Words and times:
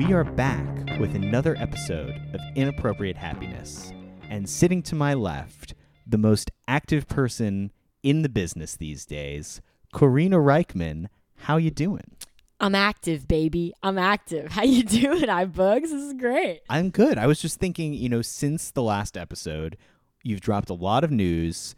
We 0.00 0.14
are 0.14 0.24
back 0.24 0.98
with 0.98 1.14
another 1.14 1.56
episode 1.58 2.18
of 2.32 2.40
Inappropriate 2.54 3.18
Happiness. 3.18 3.92
And 4.30 4.48
sitting 4.48 4.82
to 4.84 4.94
my 4.94 5.12
left, 5.12 5.74
the 6.06 6.16
most 6.16 6.50
active 6.66 7.06
person 7.06 7.70
in 8.02 8.22
the 8.22 8.30
business 8.30 8.76
these 8.76 9.04
days, 9.04 9.60
Karina 9.92 10.38
Rykman. 10.38 11.08
How 11.40 11.58
you 11.58 11.70
doing? 11.70 12.16
I'm 12.60 12.74
active, 12.74 13.28
baby. 13.28 13.74
I'm 13.82 13.98
active. 13.98 14.50
How 14.52 14.62
you 14.62 14.84
doing, 14.84 15.28
I 15.28 15.44
bugs? 15.44 15.90
This 15.90 16.02
is 16.02 16.14
great. 16.14 16.62
I'm 16.70 16.88
good. 16.88 17.18
I 17.18 17.26
was 17.26 17.38
just 17.38 17.60
thinking, 17.60 17.92
you 17.92 18.08
know, 18.08 18.22
since 18.22 18.70
the 18.70 18.82
last 18.82 19.18
episode, 19.18 19.76
you've 20.22 20.40
dropped 20.40 20.70
a 20.70 20.74
lot 20.74 21.04
of 21.04 21.10
news, 21.10 21.74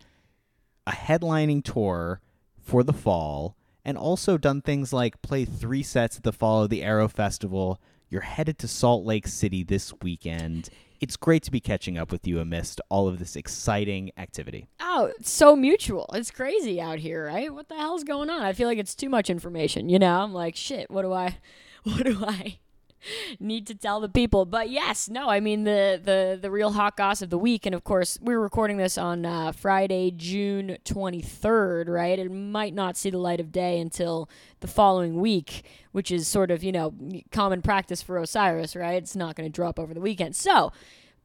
a 0.86 0.92
headlining 0.92 1.64
tour 1.64 2.20
for 2.60 2.84
the 2.84 2.92
fall, 2.92 3.56
and 3.84 3.98
also 3.98 4.38
done 4.38 4.62
things 4.62 4.92
like 4.92 5.22
play 5.22 5.44
three 5.44 5.82
sets 5.82 6.18
at 6.18 6.22
the 6.22 6.32
Follow 6.32 6.68
the 6.68 6.84
Arrow 6.84 7.08
Festival. 7.08 7.80
You're 8.12 8.20
headed 8.20 8.58
to 8.58 8.68
Salt 8.68 9.06
Lake 9.06 9.26
City 9.26 9.64
this 9.64 9.94
weekend. 10.02 10.68
It's 11.00 11.16
great 11.16 11.42
to 11.44 11.50
be 11.50 11.60
catching 11.60 11.96
up 11.96 12.12
with 12.12 12.26
you 12.26 12.40
amidst 12.40 12.78
all 12.90 13.08
of 13.08 13.18
this 13.18 13.36
exciting 13.36 14.12
activity. 14.18 14.66
Oh, 14.80 15.10
it's 15.18 15.30
so 15.30 15.56
mutual. 15.56 16.10
It's 16.12 16.30
crazy 16.30 16.78
out 16.78 16.98
here, 16.98 17.24
right? 17.24 17.52
What 17.52 17.70
the 17.70 17.74
hell's 17.74 18.04
going 18.04 18.28
on? 18.28 18.42
I 18.42 18.52
feel 18.52 18.68
like 18.68 18.76
it's 18.76 18.94
too 18.94 19.08
much 19.08 19.30
information, 19.30 19.88
you 19.88 19.98
know? 19.98 20.20
I'm 20.20 20.34
like, 20.34 20.56
shit, 20.56 20.90
what 20.90 21.02
do 21.02 21.14
I 21.14 21.38
what 21.84 22.04
do 22.04 22.22
I 22.22 22.58
need 23.40 23.66
to 23.66 23.74
tell 23.74 24.00
the 24.00 24.08
people? 24.08 24.44
But 24.44 24.70
yes, 24.70 25.08
no, 25.08 25.28
I 25.28 25.40
mean 25.40 25.64
the 25.64 26.00
the 26.02 26.38
the 26.40 26.50
real 26.50 26.72
hot 26.72 26.96
goss 26.96 27.22
of 27.22 27.30
the 27.30 27.38
week 27.38 27.66
and 27.66 27.74
of 27.74 27.84
course, 27.84 28.18
we're 28.20 28.40
recording 28.40 28.76
this 28.76 28.96
on 28.96 29.24
uh, 29.24 29.52
Friday, 29.52 30.10
June 30.10 30.78
23rd, 30.84 31.88
right? 31.88 32.18
It 32.18 32.30
might 32.30 32.74
not 32.74 32.96
see 32.96 33.10
the 33.10 33.18
light 33.18 33.40
of 33.40 33.52
day 33.52 33.80
until 33.80 34.28
the 34.60 34.66
following 34.66 35.20
week, 35.20 35.64
which 35.92 36.10
is 36.10 36.28
sort 36.28 36.50
of, 36.50 36.62
you 36.62 36.72
know, 36.72 36.94
common 37.30 37.62
practice 37.62 38.02
for 38.02 38.18
Osiris, 38.18 38.76
right? 38.76 39.02
It's 39.02 39.16
not 39.16 39.36
going 39.36 39.50
to 39.50 39.54
drop 39.54 39.78
over 39.78 39.94
the 39.94 40.00
weekend. 40.00 40.36
So, 40.36 40.72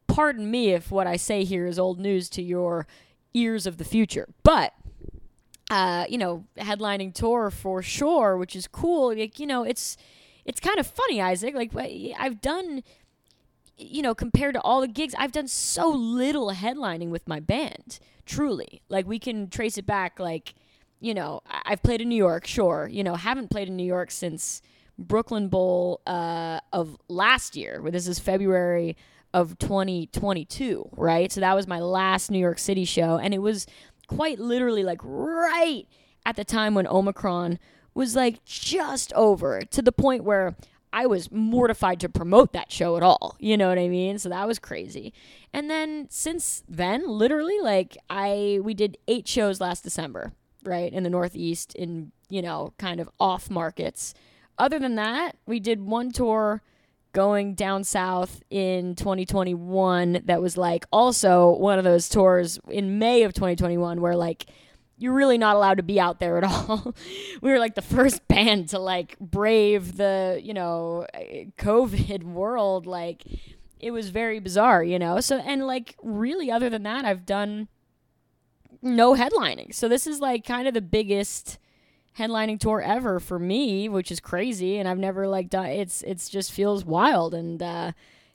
pardon 0.06 0.50
me 0.50 0.70
if 0.70 0.90
what 0.90 1.06
I 1.06 1.16
say 1.16 1.44
here 1.44 1.66
is 1.66 1.78
old 1.78 2.00
news 2.00 2.28
to 2.30 2.42
your 2.42 2.86
ears 3.34 3.66
of 3.66 3.76
the 3.76 3.84
future. 3.84 4.28
But 4.42 4.72
uh, 5.70 6.06
you 6.08 6.18
know, 6.18 6.44
headlining 6.56 7.12
tour 7.12 7.50
for 7.50 7.82
sure, 7.82 8.36
which 8.36 8.56
is 8.56 8.66
cool. 8.66 9.14
Like, 9.14 9.38
you 9.38 9.46
know, 9.46 9.64
it's 9.64 9.96
it's 10.48 10.60
kind 10.60 10.80
of 10.80 10.86
funny, 10.86 11.20
Isaac. 11.20 11.54
Like 11.54 11.72
I've 12.18 12.40
done 12.40 12.82
you 13.78 14.02
know, 14.02 14.14
compared 14.14 14.54
to 14.54 14.60
all 14.62 14.80
the 14.80 14.88
gigs, 14.88 15.14
I've 15.16 15.30
done 15.30 15.46
so 15.46 15.88
little 15.88 16.50
headlining 16.50 17.10
with 17.10 17.28
my 17.28 17.40
band. 17.40 18.00
Truly. 18.26 18.82
Like 18.88 19.06
we 19.06 19.18
can 19.18 19.48
trace 19.48 19.78
it 19.78 19.86
back 19.86 20.18
like, 20.18 20.54
you 21.00 21.14
know, 21.14 21.42
I've 21.64 21.82
played 21.82 22.00
in 22.00 22.08
New 22.08 22.16
York, 22.16 22.44
sure. 22.44 22.88
You 22.90 23.04
know, 23.04 23.14
haven't 23.14 23.50
played 23.50 23.68
in 23.68 23.76
New 23.76 23.86
York 23.86 24.10
since 24.10 24.60
Brooklyn 24.98 25.48
Bowl 25.48 26.00
uh, 26.06 26.58
of 26.72 26.96
last 27.08 27.54
year. 27.54 27.80
Where 27.80 27.92
this 27.92 28.08
is 28.08 28.18
February 28.18 28.96
of 29.32 29.58
2022, 29.58 30.90
right? 30.96 31.30
So 31.30 31.40
that 31.40 31.54
was 31.54 31.68
my 31.68 31.78
last 31.78 32.30
New 32.32 32.38
York 32.38 32.58
City 32.58 32.84
show 32.84 33.16
and 33.16 33.32
it 33.32 33.38
was 33.38 33.66
quite 34.08 34.40
literally 34.40 34.82
like 34.82 35.00
right 35.02 35.86
at 36.26 36.34
the 36.34 36.44
time 36.44 36.74
when 36.74 36.86
Omicron 36.86 37.58
was 37.94 38.14
like 38.14 38.44
just 38.44 39.12
over 39.14 39.62
to 39.62 39.82
the 39.82 39.92
point 39.92 40.24
where 40.24 40.56
I 40.92 41.06
was 41.06 41.30
mortified 41.30 42.00
to 42.00 42.08
promote 42.08 42.52
that 42.52 42.72
show 42.72 42.96
at 42.96 43.02
all. 43.02 43.36
You 43.38 43.56
know 43.56 43.68
what 43.68 43.78
I 43.78 43.88
mean? 43.88 44.18
So 44.18 44.28
that 44.28 44.46
was 44.46 44.58
crazy. 44.58 45.12
And 45.52 45.70
then 45.70 46.06
since 46.10 46.62
then, 46.68 47.06
literally 47.06 47.58
like 47.60 47.96
I 48.08 48.60
we 48.62 48.74
did 48.74 48.96
8 49.06 49.26
shows 49.28 49.60
last 49.60 49.84
December, 49.84 50.32
right? 50.64 50.92
In 50.92 51.02
the 51.02 51.10
Northeast 51.10 51.74
in, 51.74 52.12
you 52.28 52.42
know, 52.42 52.72
kind 52.78 53.00
of 53.00 53.10
off 53.20 53.50
markets. 53.50 54.14
Other 54.58 54.78
than 54.78 54.96
that, 54.96 55.36
we 55.46 55.60
did 55.60 55.80
one 55.80 56.10
tour 56.10 56.62
going 57.12 57.54
down 57.54 57.84
south 57.84 58.42
in 58.50 58.94
2021 58.94 60.22
that 60.24 60.42
was 60.42 60.56
like 60.56 60.84
also 60.92 61.50
one 61.50 61.78
of 61.78 61.84
those 61.84 62.08
tours 62.08 62.60
in 62.68 62.98
May 62.98 63.22
of 63.22 63.32
2021 63.32 64.00
where 64.00 64.14
like 64.14 64.46
you're 64.98 65.12
really 65.12 65.38
not 65.38 65.56
allowed 65.56 65.76
to 65.76 65.82
be 65.82 66.00
out 66.00 66.20
there 66.20 66.38
at 66.38 66.44
all. 66.44 66.94
we 67.40 67.50
were 67.50 67.58
like 67.58 67.74
the 67.74 67.82
first 67.82 68.26
band 68.28 68.68
to 68.70 68.78
like 68.78 69.18
brave 69.18 69.96
the, 69.96 70.40
you 70.42 70.52
know, 70.52 71.06
COVID 71.58 72.24
world 72.24 72.86
like 72.86 73.22
it 73.80 73.92
was 73.92 74.10
very 74.10 74.40
bizarre, 74.40 74.82
you 74.82 74.98
know. 74.98 75.20
So 75.20 75.38
and 75.38 75.66
like 75.66 75.94
really 76.02 76.50
other 76.50 76.68
than 76.68 76.82
that 76.82 77.04
I've 77.04 77.24
done 77.24 77.68
no 78.82 79.14
headlining. 79.14 79.74
So 79.74 79.88
this 79.88 80.06
is 80.06 80.20
like 80.20 80.44
kind 80.44 80.68
of 80.68 80.74
the 80.74 80.80
biggest 80.80 81.58
headlining 82.18 82.58
tour 82.58 82.80
ever 82.80 83.20
for 83.20 83.38
me, 83.38 83.88
which 83.88 84.10
is 84.10 84.20
crazy, 84.20 84.78
and 84.78 84.88
I've 84.88 84.98
never 84.98 85.26
like 85.26 85.48
done. 85.50 85.66
It's 85.66 86.02
it's 86.02 86.28
just 86.28 86.52
feels 86.52 86.84
wild, 86.84 87.34
and 87.34 87.62
uh, 87.62 87.92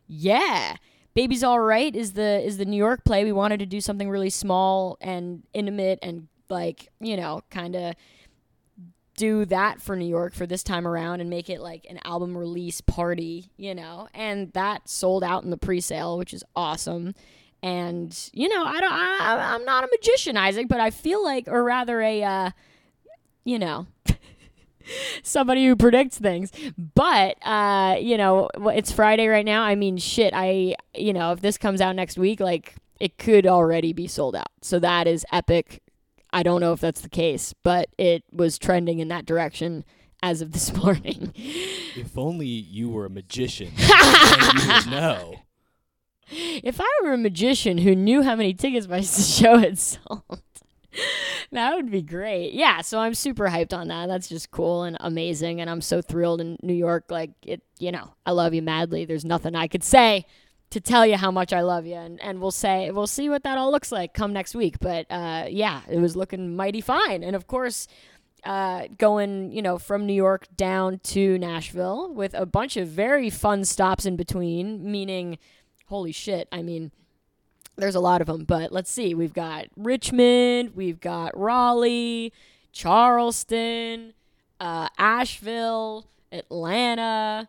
yeah, 0.07 0.77
baby's 1.13 1.43
all 1.43 1.59
right 1.59 1.93
is 1.95 2.13
the 2.13 2.41
is 2.41 2.57
the 2.57 2.65
New 2.65 2.77
York 2.77 3.03
play. 3.03 3.23
We 3.23 3.31
wanted 3.31 3.59
to 3.59 3.65
do 3.65 3.81
something 3.81 4.09
really 4.09 4.29
small 4.29 4.97
and 5.01 5.43
intimate 5.53 5.99
and 6.01 6.27
like 6.49 6.89
you 6.99 7.17
know 7.17 7.41
kind 7.49 7.75
of 7.75 7.95
do 9.15 9.45
that 9.45 9.81
for 9.81 9.95
New 9.95 10.07
York 10.07 10.33
for 10.33 10.45
this 10.45 10.63
time 10.63 10.87
around 10.87 11.21
and 11.21 11.29
make 11.29 11.49
it 11.49 11.61
like 11.61 11.85
an 11.89 11.99
album 12.03 12.35
release 12.35 12.81
party, 12.81 13.51
you 13.57 13.75
know, 13.75 14.07
and 14.13 14.51
that 14.53 14.89
sold 14.89 15.23
out 15.23 15.43
in 15.43 15.49
the 15.51 15.57
pre-sale, 15.57 16.17
which 16.17 16.33
is 16.33 16.43
awesome. 16.55 17.13
And 17.61 18.17
you 18.33 18.49
know, 18.49 18.63
I 18.65 18.81
don't, 18.81 18.91
I, 18.91 19.53
I'm 19.53 19.65
not 19.65 19.83
a 19.83 19.87
magician, 19.91 20.35
Isaac, 20.35 20.67
but 20.67 20.79
I 20.79 20.89
feel 20.89 21.23
like, 21.23 21.47
or 21.47 21.63
rather, 21.63 22.01
a 22.01 22.23
uh, 22.23 22.49
you 23.45 23.59
know, 23.59 23.87
somebody 25.23 25.65
who 25.65 25.75
predicts 25.75 26.17
things. 26.17 26.51
But 26.95 27.37
uh, 27.45 27.97
you 27.99 28.17
know, 28.17 28.49
it's 28.73 28.91
Friday 28.91 29.27
right 29.27 29.45
now. 29.45 29.63
I 29.63 29.75
mean, 29.75 29.97
shit. 29.97 30.33
I 30.35 30.75
you 30.93 31.13
know, 31.13 31.31
if 31.31 31.41
this 31.41 31.57
comes 31.57 31.79
out 31.79 31.95
next 31.95 32.17
week, 32.17 32.39
like 32.39 32.75
it 32.99 33.17
could 33.17 33.47
already 33.47 33.93
be 33.93 34.07
sold 34.07 34.35
out. 34.35 34.51
So 34.61 34.79
that 34.79 35.07
is 35.07 35.25
epic. 35.31 35.82
I 36.33 36.41
don't 36.41 36.59
know 36.59 36.73
if 36.73 36.81
that's 36.81 37.01
the 37.01 37.09
case, 37.09 37.53
but 37.63 37.89
it 37.97 38.23
was 38.31 38.57
trending 38.57 38.97
in 38.97 39.07
that 39.09 39.25
direction 39.25 39.85
as 40.23 40.41
of 40.41 40.51
this 40.51 40.73
morning. 40.83 41.31
If 41.35 42.17
only 42.17 42.47
you 42.47 42.89
were 42.89 43.05
a 43.05 43.09
magician, 43.09 43.71
you 43.77 44.67
would 44.67 44.87
know. 44.87 45.35
If 46.29 46.81
I 46.81 46.89
were 47.03 47.13
a 47.13 47.17
magician 47.17 47.77
who 47.77 47.95
knew 47.95 48.23
how 48.23 48.35
many 48.35 48.53
tickets 48.55 48.87
my 48.87 49.01
show 49.01 49.57
had 49.59 49.77
sold, 49.77 50.41
that 51.51 51.75
would 51.75 51.91
be 51.91 52.01
great. 52.01 52.53
Yeah, 52.53 52.81
so 52.81 52.97
I'm 52.99 53.13
super 53.13 53.49
hyped 53.49 53.73
on 53.73 53.89
that. 53.89 54.07
That's 54.07 54.27
just 54.27 54.49
cool 54.49 54.83
and 54.83 54.97
amazing, 54.99 55.61
and 55.61 55.69
I'm 55.69 55.81
so 55.81 56.01
thrilled 56.01 56.41
in 56.41 56.57
New 56.63 56.73
York. 56.73 57.05
Like 57.09 57.31
it, 57.43 57.61
you 57.77 57.91
know, 57.91 58.15
I 58.25 58.31
love 58.31 58.55
you 58.55 58.63
madly. 58.63 59.05
There's 59.05 59.25
nothing 59.25 59.53
I 59.55 59.67
could 59.67 59.83
say 59.83 60.25
to 60.73 60.81
tell 60.81 61.05
you 61.05 61.17
how 61.17 61.31
much 61.31 61.53
I 61.53 61.61
love 61.61 61.85
you, 61.85 61.95
and, 61.95 62.19
and 62.21 62.41
we'll 62.41 62.51
say 62.51 62.89
we'll 62.91 63.07
see 63.07 63.29
what 63.29 63.43
that 63.43 63.57
all 63.57 63.71
looks 63.71 63.91
like 63.91 64.13
come 64.13 64.33
next 64.33 64.55
week. 64.55 64.79
But 64.79 65.05
uh, 65.09 65.45
yeah, 65.49 65.81
it 65.89 65.99
was 65.99 66.15
looking 66.15 66.55
mighty 66.55 66.81
fine, 66.81 67.23
and 67.23 67.35
of 67.35 67.47
course. 67.47 67.87
Uh, 68.45 68.89
going, 68.97 69.53
you 69.53 69.61
know, 69.61 69.77
from 69.77 70.05
New 70.05 70.11
York 70.11 70.47
down 70.57 70.99
to 71.01 71.37
Nashville 71.37 72.13
with 72.13 72.33
a 72.33 72.45
bunch 72.45 72.75
of 72.75 72.89
very 72.89 73.29
fun 73.29 73.63
stops 73.63 74.05
in 74.05 74.17
between, 74.17 74.91
meaning, 74.91 75.37
holy 75.85 76.11
shit, 76.11 76.49
I 76.51 76.61
mean, 76.61 76.91
there's 77.77 77.95
a 77.95 78.01
lot 78.01 78.19
of 78.19 78.27
them, 78.27 78.43
but 78.43 78.73
let's 78.73 78.91
see. 78.91 79.13
We've 79.13 79.31
got 79.31 79.67
Richmond, 79.77 80.71
we've 80.75 80.99
got 80.99 81.39
Raleigh, 81.39 82.33
Charleston, 82.73 84.13
uh, 84.59 84.89
Asheville, 84.97 86.07
Atlanta, 86.33 87.47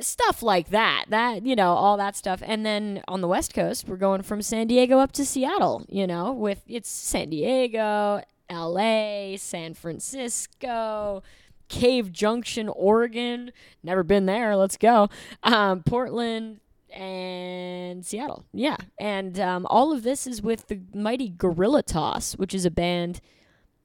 stuff 0.00 0.42
like 0.42 0.70
that. 0.70 1.06
That 1.08 1.44
you 1.44 1.56
know, 1.56 1.72
all 1.72 1.96
that 1.96 2.16
stuff. 2.16 2.42
And 2.44 2.64
then 2.64 3.02
on 3.08 3.20
the 3.20 3.28
West 3.28 3.54
Coast, 3.54 3.88
we're 3.88 3.96
going 3.96 4.22
from 4.22 4.42
San 4.42 4.66
Diego 4.66 4.98
up 4.98 5.12
to 5.12 5.24
Seattle. 5.24 5.84
You 5.88 6.06
know, 6.06 6.32
with 6.32 6.62
it's 6.66 6.90
San 6.90 7.30
Diego, 7.30 8.22
L.A., 8.48 9.36
San 9.38 9.74
Francisco. 9.74 11.22
Cave 11.68 12.12
Junction, 12.12 12.70
Oregon. 12.70 13.52
Never 13.82 14.02
been 14.02 14.24
there. 14.24 14.56
Let's 14.56 14.78
go. 14.78 15.10
Um, 15.42 15.82
Portland, 15.82 16.60
and 16.92 18.04
Seattle. 18.04 18.44
Yeah. 18.52 18.76
And 18.98 19.38
um, 19.38 19.66
all 19.70 19.92
of 19.92 20.02
this 20.02 20.26
is 20.26 20.42
with 20.42 20.68
the 20.68 20.80
mighty 20.94 21.28
Guerilla 21.28 21.82
Toss, 21.82 22.34
which 22.34 22.54
is 22.54 22.64
a 22.64 22.70
band 22.70 23.20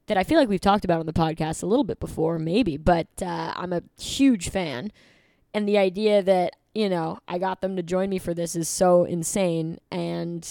that 0.06 0.16
I 0.16 0.24
feel 0.24 0.38
like 0.38 0.48
we've 0.48 0.60
talked 0.60 0.84
about 0.84 1.00
on 1.00 1.06
the 1.06 1.12
podcast 1.12 1.62
a 1.62 1.66
little 1.66 1.84
bit 1.84 1.98
before, 1.98 2.38
maybe, 2.38 2.76
but 2.76 3.08
uh, 3.22 3.54
I'm 3.56 3.72
a 3.72 3.82
huge 3.98 4.50
fan. 4.50 4.92
And 5.54 5.68
the 5.68 5.78
idea 5.78 6.22
that, 6.22 6.56
you 6.74 6.88
know, 6.88 7.20
I 7.26 7.38
got 7.38 7.60
them 7.60 7.76
to 7.76 7.82
join 7.82 8.10
me 8.10 8.18
for 8.18 8.34
this 8.34 8.56
is 8.56 8.68
so 8.68 9.04
insane. 9.04 9.78
And 9.90 10.46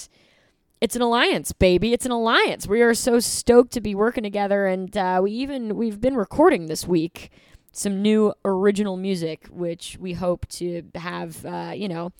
it's 0.79 0.95
an 0.95 1.01
alliance, 1.01 1.51
baby. 1.51 1.93
It's 1.93 2.05
an 2.05 2.11
alliance. 2.11 2.65
We 2.67 2.81
are 2.81 2.93
so 2.93 3.19
stoked 3.19 3.73
to 3.73 3.81
be 3.81 3.93
working 3.93 4.23
together. 4.23 4.65
And 4.65 4.95
uh, 4.95 5.19
we 5.21 5.31
even, 5.31 5.75
we've 5.75 5.99
been 6.01 6.15
recording 6.15 6.67
this 6.67 6.87
week 6.87 7.29
some 7.73 8.01
new 8.01 8.33
original 8.45 8.95
music, 8.95 9.47
which 9.47 9.97
we 9.99 10.13
hope 10.13 10.47
to 10.47 10.83
have, 10.95 11.45
uh, 11.45 11.73
you 11.75 11.89
know, 11.89 12.13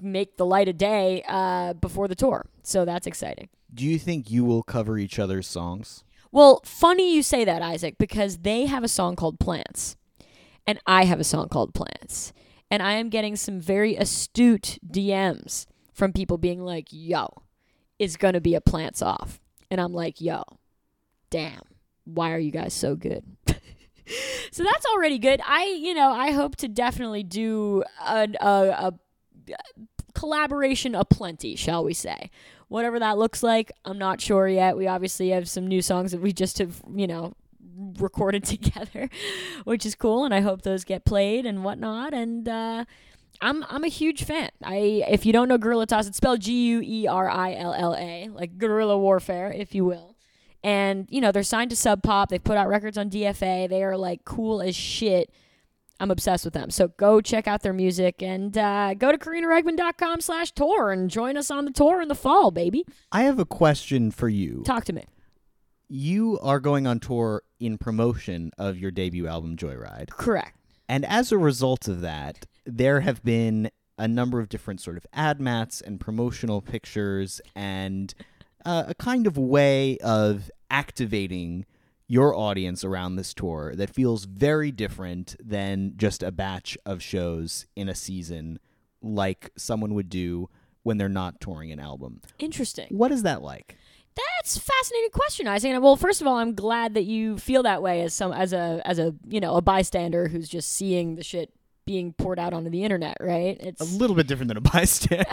make 0.00 0.36
the 0.36 0.44
light 0.44 0.68
of 0.68 0.76
day 0.76 1.24
uh, 1.26 1.72
before 1.72 2.06
the 2.06 2.14
tour. 2.14 2.46
So 2.62 2.84
that's 2.84 3.06
exciting. 3.06 3.48
Do 3.72 3.84
you 3.84 3.98
think 3.98 4.30
you 4.30 4.44
will 4.44 4.62
cover 4.62 4.98
each 4.98 5.18
other's 5.18 5.46
songs? 5.46 6.04
Well, 6.30 6.60
funny 6.64 7.14
you 7.14 7.22
say 7.22 7.44
that, 7.44 7.62
Isaac, 7.62 7.96
because 7.98 8.38
they 8.38 8.66
have 8.66 8.84
a 8.84 8.88
song 8.88 9.16
called 9.16 9.40
Plants, 9.40 9.96
and 10.66 10.80
I 10.86 11.04
have 11.04 11.20
a 11.20 11.24
song 11.24 11.48
called 11.48 11.74
Plants. 11.74 12.32
And 12.70 12.82
I 12.82 12.94
am 12.94 13.10
getting 13.10 13.36
some 13.36 13.60
very 13.60 13.94
astute 13.96 14.78
DMs 14.86 15.66
from 15.92 16.12
people 16.12 16.36
being 16.36 16.60
like, 16.60 16.88
yo, 16.90 17.28
it's 17.98 18.16
going 18.16 18.34
to 18.34 18.40
be 18.40 18.54
a 18.54 18.60
Plants 18.60 19.02
off. 19.02 19.40
And 19.70 19.80
I'm 19.80 19.92
like, 19.92 20.20
yo, 20.20 20.42
damn, 21.30 21.62
why 22.04 22.32
are 22.32 22.38
you 22.38 22.50
guys 22.50 22.74
so 22.74 22.96
good? 22.96 23.24
so 24.50 24.64
that's 24.64 24.86
already 24.86 25.18
good. 25.18 25.40
I, 25.46 25.64
you 25.64 25.94
know, 25.94 26.10
I 26.10 26.32
hope 26.32 26.56
to 26.56 26.68
definitely 26.68 27.22
do 27.22 27.84
a, 28.04 28.28
a, 28.40 28.46
a 28.46 28.94
collaboration 30.14 30.94
aplenty, 30.94 31.54
shall 31.56 31.84
we 31.84 31.94
say. 31.94 32.30
Whatever 32.68 32.98
that 32.98 33.16
looks 33.16 33.44
like, 33.44 33.70
I'm 33.84 33.98
not 33.98 34.20
sure 34.20 34.48
yet. 34.48 34.76
We 34.76 34.88
obviously 34.88 35.28
have 35.28 35.48
some 35.48 35.68
new 35.68 35.82
songs 35.82 36.10
that 36.10 36.20
we 36.20 36.32
just 36.32 36.58
have, 36.58 36.82
you 36.92 37.06
know, 37.06 37.34
recorded 37.98 38.44
together, 38.44 39.08
which 39.64 39.86
is 39.86 39.94
cool, 39.94 40.24
and 40.24 40.34
I 40.34 40.40
hope 40.40 40.62
those 40.62 40.84
get 40.84 41.04
played 41.04 41.46
and 41.46 41.64
whatnot. 41.64 42.14
And 42.14 42.48
uh, 42.48 42.84
I'm 43.40 43.64
I'm 43.68 43.84
a 43.84 43.88
huge 43.88 44.24
fan. 44.24 44.50
I 44.62 45.04
if 45.08 45.26
you 45.26 45.32
don't 45.32 45.48
know 45.48 45.58
Guerilla 45.58 45.86
Toss, 45.86 46.06
it's 46.06 46.16
spelled 46.16 46.40
G 46.40 46.52
U 46.68 46.82
E 46.84 47.06
R 47.06 47.28
I 47.28 47.54
L 47.54 47.74
L 47.74 47.94
A, 47.94 48.28
like 48.32 48.58
guerrilla 48.58 48.98
warfare, 48.98 49.52
if 49.52 49.74
you 49.74 49.84
will. 49.84 50.16
And 50.62 51.06
you 51.10 51.20
know 51.20 51.32
they're 51.32 51.42
signed 51.42 51.70
to 51.70 51.76
Sub 51.76 52.02
Pop. 52.02 52.30
They've 52.30 52.42
put 52.42 52.56
out 52.56 52.68
records 52.68 52.98
on 52.98 53.10
DFA. 53.10 53.68
They 53.68 53.82
are 53.82 53.96
like 53.96 54.24
cool 54.24 54.62
as 54.62 54.74
shit 54.74 55.30
I'm 55.98 56.10
obsessed 56.10 56.44
with 56.44 56.54
them. 56.54 56.70
So 56.70 56.88
go 56.88 57.20
check 57.20 57.48
out 57.48 57.62
their 57.62 57.72
music 57.72 58.22
and 58.22 58.56
uh, 58.56 58.94
go 58.94 59.12
to 59.12 59.18
karinarykman.com 59.18 60.20
slash 60.20 60.52
tour 60.52 60.92
and 60.92 61.10
join 61.10 61.36
us 61.36 61.50
on 61.50 61.64
the 61.64 61.70
tour 61.70 62.02
in 62.02 62.08
the 62.08 62.14
fall, 62.14 62.50
baby. 62.50 62.84
I 63.12 63.22
have 63.22 63.38
a 63.38 63.46
question 63.46 64.10
for 64.10 64.28
you. 64.28 64.62
Talk 64.64 64.84
to 64.86 64.92
me. 64.92 65.04
You 65.88 66.38
are 66.42 66.60
going 66.60 66.86
on 66.86 67.00
tour 67.00 67.42
in 67.58 67.78
promotion 67.78 68.50
of 68.58 68.78
your 68.78 68.90
debut 68.90 69.26
album, 69.26 69.56
Joyride. 69.56 70.10
Correct. 70.10 70.56
And 70.88 71.04
as 71.04 71.32
a 71.32 71.38
result 71.38 71.88
of 71.88 72.00
that, 72.02 72.46
there 72.64 73.00
have 73.00 73.24
been 73.24 73.70
a 73.98 74.06
number 74.06 74.40
of 74.40 74.48
different 74.48 74.80
sort 74.80 74.96
of 74.96 75.06
ad 75.12 75.40
mats 75.40 75.80
and 75.80 75.98
promotional 75.98 76.60
pictures 76.60 77.40
and 77.54 78.14
uh, 78.64 78.84
a 78.88 78.94
kind 78.94 79.26
of 79.26 79.38
way 79.38 79.98
of 79.98 80.50
activating 80.70 81.64
your 82.08 82.34
audience 82.34 82.84
around 82.84 83.16
this 83.16 83.34
tour 83.34 83.74
that 83.74 83.90
feels 83.90 84.24
very 84.26 84.70
different 84.70 85.34
than 85.42 85.92
just 85.96 86.22
a 86.22 86.30
batch 86.30 86.78
of 86.86 87.02
shows 87.02 87.66
in 87.74 87.88
a 87.88 87.94
season 87.94 88.58
like 89.02 89.50
someone 89.56 89.94
would 89.94 90.08
do 90.08 90.48
when 90.82 90.98
they're 90.98 91.08
not 91.08 91.40
touring 91.40 91.72
an 91.72 91.80
album. 91.80 92.20
Interesting. 92.38 92.86
What 92.90 93.10
is 93.10 93.24
that 93.24 93.42
like? 93.42 93.76
That's 94.16 94.56
a 94.56 94.60
fascinating 94.60 95.10
question, 95.10 95.46
Isaac. 95.46 95.80
Well, 95.82 95.96
first 95.96 96.20
of 96.20 96.26
all, 96.26 96.36
I'm 96.38 96.54
glad 96.54 96.94
that 96.94 97.04
you 97.04 97.36
feel 97.38 97.62
that 97.64 97.82
way 97.82 98.02
as 98.02 98.14
some 98.14 98.32
as 98.32 98.52
a 98.52 98.80
as 98.84 98.98
a 98.98 99.14
you 99.28 99.40
know 99.40 99.56
a 99.56 99.60
bystander 99.60 100.28
who's 100.28 100.48
just 100.48 100.72
seeing 100.72 101.16
the 101.16 101.22
shit 101.24 101.52
being 101.86 102.12
poured 102.14 102.38
out 102.38 102.52
onto 102.52 102.68
the 102.68 102.82
internet, 102.82 103.16
right? 103.20 103.56
It's 103.60 103.80
a 103.80 103.84
little 103.84 104.16
bit 104.16 104.26
different 104.26 104.48
than 104.48 104.56
a 104.56 104.60
bystander. 104.60 105.24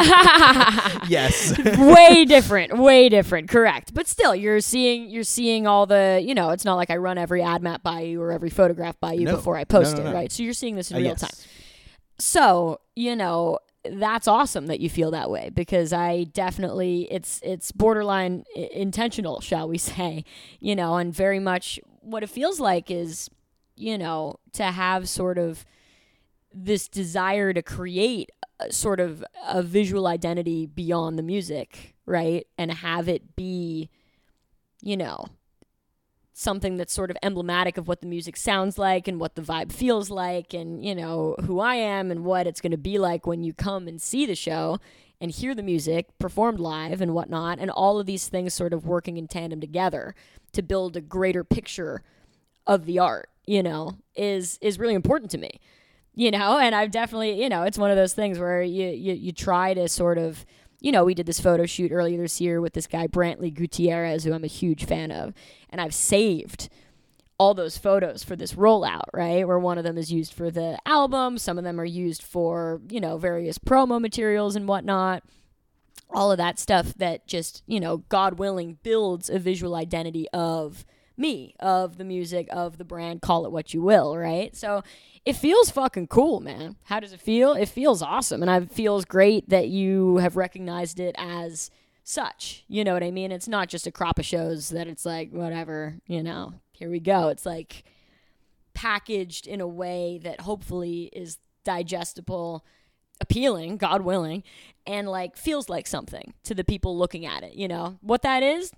yes. 1.07 1.57
way 1.57 2.25
different, 2.25 2.77
way 2.77 3.09
different, 3.09 3.50
correct. 3.50 3.94
But 3.94 4.07
still, 4.07 4.35
you're 4.35 4.59
seeing 4.62 5.09
you're 5.09 5.24
seeing 5.24 5.65
all 5.65 5.85
the, 5.88 6.21
you 6.24 6.35
know, 6.35 6.51
it's 6.51 6.65
not 6.65 6.75
like 6.75 6.89
I 6.91 6.97
run 6.97 7.18
every 7.18 7.41
ad 7.41 7.63
map 7.63 7.81
by 7.83 8.01
you 8.01 8.21
or 8.21 8.31
every 8.31 8.50
photograph 8.51 9.00
by 9.00 9.13
you 9.13 9.25
No. 9.25 9.35
before 9.38 9.57
I 9.57 9.63
post 9.63 9.97
No, 9.97 10.04
no, 10.04 10.09
it, 10.11 10.13
right? 10.13 10.31
So 10.31 10.44
you're 10.44 10.54
seeing 10.54 10.75
this 10.75 10.92
in 10.92 10.97
Uh, 10.97 10.99
real 10.99 11.07
yes. 11.09 11.21
time. 11.21 11.49
So, 12.19 12.80
you 12.95 13.16
know, 13.16 13.57
that's 13.92 14.28
awesome 14.28 14.68
that 14.68 14.80
you 14.80 14.90
feel 14.90 15.11
that 15.11 15.30
way 15.30 15.49
because 15.54 15.92
I 15.92 16.23
definitely 16.25 17.07
it's 17.11 17.40
it's 17.44 17.71
borderline 17.71 18.45
intentional, 18.56 19.42
shall 19.42 19.68
we 19.68 19.78
say, 19.94 20.23
you 20.59 20.75
know, 20.75 20.97
and 20.97 21.13
very 21.13 21.40
much 21.40 21.80
what 22.02 22.23
it 22.23 22.30
feels 22.30 22.59
like 22.59 22.90
is, 22.90 23.30
you 23.75 23.97
know, 23.97 24.40
to 24.54 24.63
have 24.63 25.09
sort 25.09 25.37
of 25.37 25.66
this 26.54 26.87
desire 26.87 27.52
to 27.54 27.61
create 27.61 28.30
a, 28.59 28.71
sort 28.71 28.99
of 28.99 29.23
a 29.47 29.63
visual 29.63 30.07
identity 30.07 30.66
beyond 30.66 31.18
the 31.18 31.23
music, 31.23 31.95
right? 32.06 32.45
And 32.57 32.71
have 32.71 33.09
it 33.09 33.35
be, 33.35 33.90
you 34.81 34.95
know, 34.95 35.25
something 36.33 36.78
that's 36.78 36.94
sort 36.94 37.11
of 37.11 37.18
emblematic 37.21 37.78
of 37.78 37.87
what 37.87 38.02
the 38.02 38.07
music 38.07 38.35
sounds 38.35 38.78
like 38.78 39.07
and 39.07 39.19
what 39.19 39.35
the 39.35 39.42
vibe 39.42 39.71
feels 39.71 40.09
like 40.09 40.54
and, 40.54 40.83
you 40.83 40.95
know, 40.95 41.35
who 41.45 41.59
I 41.59 41.75
am 41.75 42.09
and 42.09 42.25
what 42.25 42.47
it's 42.47 42.59
going 42.59 42.71
to 42.71 42.78
be 42.78 42.97
like 42.97 43.28
when 43.28 43.44
you 43.44 43.54
come 43.54 43.87
and 43.87 44.02
see 44.02 44.25
the 44.25 44.35
show 44.35 44.80
and 45.21 45.31
hear 45.31 45.54
the 45.54 45.63
music 45.63 46.07
performed 46.18 46.59
live 46.59 47.02
and 47.02 47.13
whatnot. 47.13 47.59
And 47.59 47.69
all 47.69 47.99
of 47.99 48.07
these 48.07 48.28
things 48.28 48.54
sort 48.54 48.73
of 48.73 48.85
working 48.85 49.18
in 49.18 49.28
tandem 49.28 49.61
together 49.61 50.16
to 50.54 50.63
build 50.63 50.97
a 50.97 51.02
greater 51.02 51.44
picture 51.44 52.02
of 52.66 52.85
the 52.85 52.97
art, 52.97 53.30
you 53.45 53.61
know, 53.61 53.97
is 54.16 54.57
is 54.61 54.80
really 54.80 54.95
important 54.95 55.30
to 55.31 55.37
me 55.37 55.59
you 56.16 56.30
know 56.30 56.59
and 56.59 56.75
i've 56.75 56.92
definitely 56.92 57.42
you 57.42 57.49
know 57.49 57.63
it's 57.63 57.78
one 57.78 57.90
of 57.90 57.97
those 57.97 58.13
things 58.13 58.37
where 58.37 58.61
you, 58.61 58.90
you 58.90 59.13
you 59.13 59.31
try 59.31 59.73
to 59.73 59.87
sort 59.87 60.18
of 60.18 60.45
you 60.83 60.92
know 60.92 61.04
we 61.04 61.16
did 61.16 61.25
this 61.25 61.40
photo 61.40 61.66
shoot 61.66 61.92
earlier 61.92 62.21
this 62.21 62.40
year 62.40 62.61
with 62.61 62.73
this 62.73 62.85
guy 62.85 63.07
brantley 63.07 63.52
gutierrez 63.52 64.23
who 64.23 64.33
i'm 64.33 64.44
a 64.44 64.47
huge 64.47 64.85
fan 64.85 65.11
of. 65.11 65.33
And 65.71 65.81
i've 65.81 65.95
saved 65.95 66.69
all 67.40 67.56
those 67.56 67.80
photos 67.80 68.23
for 68.23 68.35
this 68.35 68.54
rollout 68.54 69.07
right? 69.11 69.47
Where 69.47 69.57
one 69.57 69.80
of 69.80 69.83
them 69.83 69.97
is 69.97 70.11
used 70.11 70.33
for 70.33 70.52
the 70.52 70.78
album 70.85 71.40
some 71.40 71.57
of 71.57 71.63
them 71.63 71.80
are 71.80 71.85
used 71.85 72.21
for 72.21 72.81
you 72.90 72.99
know 72.99 73.18
various 73.18 73.57
promo 73.57 73.99
materials 73.99 74.56
and 74.56 74.68
whatnot. 74.68 75.23
All 76.11 76.31
of 76.31 76.37
that 76.37 76.59
stuff 76.59 76.94
that 76.95 77.25
just 77.25 77.63
you 77.66 77.80
know 77.80 77.97
god 78.09 78.37
willing 78.37 78.78
builds 78.83 79.30
a 79.30 79.40
visual 79.40 79.73
identity 79.75 80.28
of 80.31 80.85
me 81.18 81.56
of 81.60 81.98
the 81.98 82.04
music 82.04 82.48
of 82.52 82.78
the 82.78 82.84
brand 82.84 83.22
call 83.22 83.46
it 83.46 83.52
what 83.52 83.74
you 83.74 83.82
will 83.82 84.18
right 84.18 84.56
so 84.56 84.84
it 85.26 85.34
feels 85.34 85.70
fucking 85.70 86.08
cool 86.08 86.40
man 86.40 86.76
how 86.86 87.00
does 87.00 87.14
it 87.14 87.22
feel 87.22 87.54
it 87.54 87.70
feels 87.70 88.02
awesome 88.02 88.42
and 88.42 88.64
it 88.64 88.72
feels 88.72 89.06
great 89.06 89.48
that 89.50 89.68
you 89.68 90.18
have 90.18 90.36
recognized 90.36 91.00
it 91.00 91.16
as 91.18 91.70
such 92.04 92.66
you 92.68 92.84
know 92.84 92.94
what 92.94 93.04
i 93.04 93.12
mean 93.12 93.32
it's 93.32 93.48
not 93.48 93.70
just 93.70 93.88
a 93.88 93.92
crop 93.92 94.20
of 94.20 94.26
shows 94.26 94.70
that 94.70 94.88
it's 94.88 95.06
like 95.06 95.32
whatever 95.32 95.96
you 96.08 96.22
know 96.22 96.54
here 96.72 96.90
we 96.90 97.00
go 97.00 97.30
it's 97.30 97.46
like 97.46 97.84
packaged 98.74 99.48
in 99.48 99.62
a 99.62 99.68
way 99.68 100.20
that 100.24 100.42
hopefully 100.42 101.10
is 101.14 101.38
digestible, 101.64 102.66
appealing, 103.22 103.78
God 103.78 104.02
willing, 104.02 104.44
and 104.86 105.08
like 105.08 105.38
feels 105.38 105.70
like 105.70 105.88
something 105.88 106.34
to 106.44 106.54
the 106.54 106.64
people 106.64 106.98
looking 106.98 107.26
at 107.26 107.44
it. 107.44 107.54
You 107.54 107.68
know 107.68 107.98
what 108.02 108.22
that 108.24 108.44
is? 108.44 108.72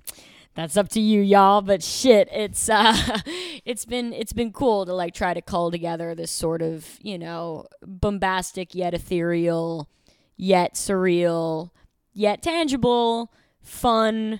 That's 0.55 0.77
up 0.77 0.87
to 0.89 1.01
you, 1.01 1.21
y'all. 1.21 1.61
But 1.61 1.83
shit, 1.83 2.29
it's 2.31 2.69
uh, 2.69 2.95
it's 3.65 3.85
been 3.85 4.13
it's 4.13 4.33
been 4.33 4.51
cool 4.51 4.85
to 4.85 4.93
like 4.93 5.13
try 5.13 5.33
to 5.33 5.41
cull 5.41 5.69
together 5.69 6.15
this 6.15 6.31
sort 6.31 6.61
of 6.61 6.97
you 7.01 7.17
know 7.17 7.67
bombastic 7.85 8.73
yet 8.73 8.93
ethereal, 8.93 9.89
yet 10.37 10.75
surreal, 10.75 11.71
yet 12.13 12.41
tangible, 12.41 13.33
fun, 13.61 14.39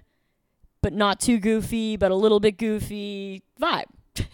but 0.81 0.93
not 0.93 1.19
too 1.19 1.38
goofy, 1.38 1.98
but 1.98 2.12
a 2.12 2.15
little 2.15 2.39
bit 2.39 2.57
goofy 2.57 3.43
vibe 3.60 3.86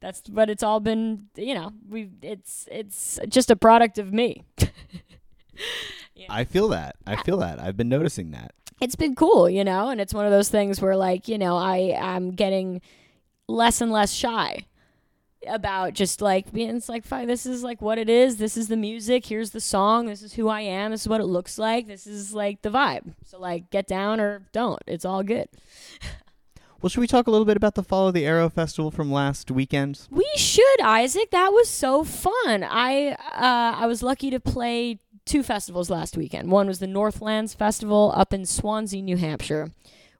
that's 0.00 0.22
but 0.22 0.48
it's 0.50 0.62
all 0.62 0.80
been 0.80 1.26
you 1.36 1.54
know 1.54 1.72
we 1.88 2.10
it's 2.22 2.68
it's 2.70 3.18
just 3.28 3.50
a 3.50 3.56
product 3.56 3.98
of 3.98 4.12
me 4.12 4.44
I 6.28 6.44
feel 6.44 6.68
that. 6.68 6.96
I 7.06 7.16
feel 7.22 7.38
that. 7.38 7.60
I've 7.60 7.76
been 7.76 7.88
noticing 7.88 8.30
that. 8.32 8.52
it's 8.80 8.96
been 8.96 9.14
cool 9.14 9.48
you 9.50 9.62
know 9.64 9.88
and 9.90 10.00
it's 10.00 10.14
one 10.14 10.24
of 10.24 10.32
those 10.32 10.48
things 10.48 10.80
where 10.80 10.96
like 10.96 11.28
you 11.28 11.36
know 11.36 11.54
i 11.56 11.76
am 11.96 12.30
getting 12.30 12.80
less 13.46 13.80
and 13.82 13.92
less 13.92 14.10
shy 14.12 14.64
about 15.46 15.92
just 15.94 16.20
like 16.22 16.50
being 16.52 16.76
it's 16.76 16.88
like 16.88 17.04
fine 17.04 17.26
this 17.26 17.44
is 17.46 17.62
like 17.62 17.80
what 17.82 17.98
it 17.98 18.08
is 18.08 18.36
this 18.38 18.56
is 18.56 18.68
the 18.68 18.76
music 18.76 19.26
here's 19.26 19.50
the 19.50 19.60
song 19.60 20.06
this 20.06 20.22
is 20.22 20.32
who 20.34 20.48
i 20.48 20.60
am 20.62 20.90
this 20.92 21.02
is 21.02 21.08
what 21.08 21.20
it 21.20 21.26
looks 21.26 21.58
like 21.58 21.86
this 21.88 22.06
is 22.06 22.32
like 22.34 22.62
the 22.62 22.70
vibe 22.70 23.14
so 23.24 23.38
like 23.38 23.68
get 23.70 23.86
down 23.86 24.18
or 24.20 24.42
don't 24.52 24.82
it's 24.86 25.04
all 25.04 25.22
good 25.22 25.48
Well, 26.82 26.88
should 26.88 27.00
we 27.02 27.06
talk 27.06 27.26
a 27.26 27.30
little 27.30 27.44
bit 27.44 27.58
about 27.58 27.74
the 27.74 27.82
Follow 27.82 28.10
the 28.10 28.24
Arrow 28.24 28.48
festival 28.48 28.90
from 28.90 29.12
last 29.12 29.50
weekend? 29.50 30.00
We 30.10 30.24
should, 30.36 30.80
Isaac. 30.82 31.30
That 31.30 31.50
was 31.52 31.68
so 31.68 32.04
fun. 32.04 32.64
I 32.64 33.10
uh, 33.10 33.82
I 33.82 33.86
was 33.86 34.02
lucky 34.02 34.30
to 34.30 34.40
play 34.40 34.98
two 35.30 35.42
festivals 35.44 35.88
last 35.88 36.16
weekend. 36.16 36.50
One 36.50 36.66
was 36.66 36.80
the 36.80 36.88
Northlands 36.88 37.54
Festival 37.54 38.12
up 38.16 38.34
in 38.34 38.42
Swanzey, 38.42 39.02
New 39.02 39.16
Hampshire, 39.16 39.70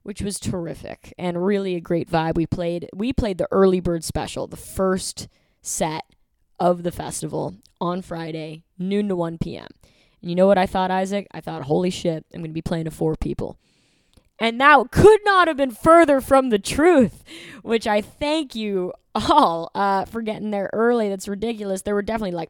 which 0.03 0.21
was 0.21 0.39
terrific 0.39 1.13
and 1.17 1.45
really 1.45 1.75
a 1.75 1.81
great 1.81 2.09
vibe. 2.09 2.35
We 2.35 2.47
played 2.47 2.87
we 2.93 3.11
played 3.11 3.37
the 3.37 3.47
early 3.51 3.81
bird 3.81 4.05
special, 4.05 4.47
the 4.47 4.55
first 4.55 5.27
set 5.61 6.05
of 6.61 6.83
the 6.83 6.93
festival 6.93 7.55
on 7.81 8.01
Friday, 8.01 8.63
noon 8.79 9.09
to 9.09 9.15
1 9.17 9.37
p.m. 9.39 9.67
And 10.21 10.29
you 10.29 10.35
know 10.35 10.47
what 10.47 10.57
I 10.57 10.65
thought, 10.65 10.91
Isaac? 10.91 11.27
I 11.31 11.41
thought, 11.41 11.63
holy 11.63 11.89
shit, 11.89 12.25
I'm 12.33 12.39
going 12.39 12.51
to 12.51 12.53
be 12.53 12.61
playing 12.61 12.85
to 12.85 12.91
four 12.91 13.15
people. 13.17 13.57
And 14.39 14.61
that 14.61 14.91
could 14.91 15.19
not 15.25 15.49
have 15.49 15.57
been 15.57 15.71
further 15.71 16.21
from 16.21 16.49
the 16.49 16.59
truth, 16.59 17.23
which 17.63 17.85
I 17.85 17.99
thank 17.99 18.55
you 18.55 18.93
all 19.13 19.71
uh, 19.75 20.05
for 20.05 20.21
getting 20.21 20.51
there 20.51 20.69
early. 20.71 21.09
That's 21.09 21.27
ridiculous. 21.27 21.81
There 21.81 21.95
were 21.95 22.01
definitely 22.01 22.31
like 22.31 22.49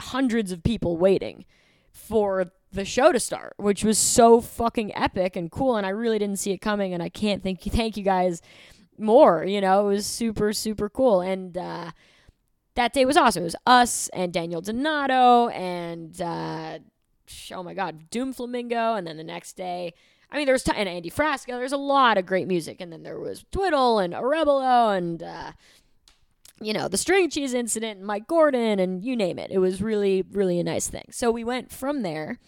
hundreds 0.00 0.52
of 0.52 0.62
people 0.62 0.98
waiting 0.98 1.46
for 1.94 2.52
the 2.72 2.84
show 2.84 3.12
to 3.12 3.20
start, 3.20 3.54
which 3.56 3.84
was 3.84 3.96
so 3.96 4.40
fucking 4.40 4.94
epic 4.96 5.36
and 5.36 5.50
cool. 5.50 5.76
And 5.76 5.86
I 5.86 5.90
really 5.90 6.18
didn't 6.18 6.38
see 6.38 6.50
it 6.50 6.58
coming. 6.58 6.92
And 6.92 7.02
I 7.02 7.08
can't 7.08 7.42
thank 7.42 7.64
you, 7.64 7.72
thank 7.72 7.96
you 7.96 8.02
guys 8.02 8.42
more. 8.98 9.44
You 9.44 9.60
know, 9.60 9.88
it 9.88 9.94
was 9.94 10.06
super, 10.06 10.52
super 10.52 10.90
cool. 10.90 11.20
And 11.20 11.56
uh, 11.56 11.92
that 12.74 12.92
day 12.92 13.04
was 13.04 13.16
awesome. 13.16 13.42
It 13.42 13.46
was 13.46 13.56
us 13.66 14.08
and 14.08 14.32
Daniel 14.32 14.60
Donato 14.60 15.48
and, 15.48 16.20
uh, 16.20 16.80
oh 17.52 17.62
my 17.62 17.74
God, 17.74 18.10
Doom 18.10 18.32
Flamingo. 18.32 18.94
And 18.94 19.06
then 19.06 19.16
the 19.16 19.24
next 19.24 19.54
day, 19.54 19.94
I 20.30 20.36
mean, 20.36 20.46
there 20.46 20.54
was 20.54 20.64
t- 20.64 20.72
and 20.74 20.88
Andy 20.88 21.10
Frasco. 21.10 21.46
There's 21.46 21.72
a 21.72 21.76
lot 21.76 22.18
of 22.18 22.26
great 22.26 22.48
music, 22.48 22.80
and 22.80 22.92
then 22.92 23.04
there 23.04 23.20
was 23.20 23.44
Twiddle 23.52 24.00
and 24.00 24.12
Arebelo 24.12 24.96
and 24.96 25.22
uh, 25.22 25.52
you 26.64 26.72
know 26.72 26.88
the 26.88 26.96
string 26.96 27.30
cheese 27.30 27.54
incident 27.54 27.98
and 27.98 28.06
Mike 28.06 28.26
Gordon 28.26 28.78
and 28.78 29.04
you 29.04 29.16
name 29.16 29.38
it. 29.38 29.50
It 29.50 29.58
was 29.58 29.82
really, 29.82 30.24
really 30.32 30.58
a 30.58 30.64
nice 30.64 30.88
thing. 30.88 31.06
So 31.10 31.30
we 31.30 31.44
went 31.44 31.70
from 31.70 32.02
there. 32.02 32.38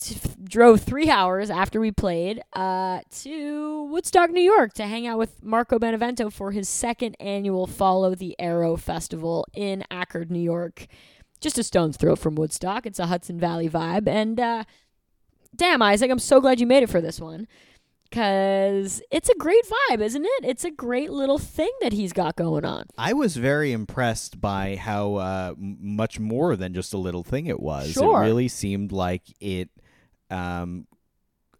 To, 0.00 0.14
drove 0.44 0.82
three 0.82 1.08
hours 1.08 1.48
after 1.48 1.80
we 1.80 1.90
played 1.90 2.42
uh, 2.52 3.00
to 3.22 3.84
Woodstock, 3.84 4.28
New 4.30 4.42
York, 4.42 4.74
to 4.74 4.84
hang 4.84 5.06
out 5.06 5.16
with 5.16 5.42
Marco 5.42 5.78
Benevento 5.78 6.28
for 6.28 6.50
his 6.52 6.68
second 6.68 7.16
annual 7.18 7.66
Follow 7.66 8.14
the 8.14 8.36
Arrow 8.38 8.76
Festival 8.76 9.46
in 9.54 9.84
Accord, 9.90 10.30
New 10.30 10.38
York. 10.38 10.86
Just 11.40 11.56
a 11.56 11.62
stone's 11.62 11.96
throw 11.96 12.14
from 12.14 12.34
Woodstock. 12.34 12.84
It's 12.84 12.98
a 12.98 13.06
Hudson 13.06 13.40
Valley 13.40 13.70
vibe, 13.70 14.06
and 14.06 14.38
uh, 14.38 14.64
damn, 15.54 15.80
Isaac, 15.80 16.10
I'm 16.10 16.18
so 16.18 16.42
glad 16.42 16.60
you 16.60 16.66
made 16.66 16.82
it 16.82 16.90
for 16.90 17.00
this 17.00 17.18
one. 17.18 17.48
Because 18.08 19.02
it's 19.10 19.28
a 19.28 19.34
great 19.34 19.64
vibe, 19.90 20.00
isn't 20.00 20.24
it? 20.24 20.44
It's 20.44 20.64
a 20.64 20.70
great 20.70 21.10
little 21.10 21.38
thing 21.38 21.70
that 21.80 21.92
he's 21.92 22.12
got 22.12 22.36
going 22.36 22.64
on. 22.64 22.84
I 22.96 23.12
was 23.12 23.36
very 23.36 23.72
impressed 23.72 24.40
by 24.40 24.76
how 24.76 25.14
uh, 25.16 25.54
much 25.58 26.20
more 26.20 26.56
than 26.56 26.72
just 26.72 26.94
a 26.94 26.98
little 26.98 27.24
thing 27.24 27.46
it 27.46 27.60
was. 27.60 27.92
Sure. 27.92 28.22
It 28.22 28.26
really 28.26 28.48
seemed 28.48 28.92
like 28.92 29.22
it, 29.40 29.70
um, 30.30 30.86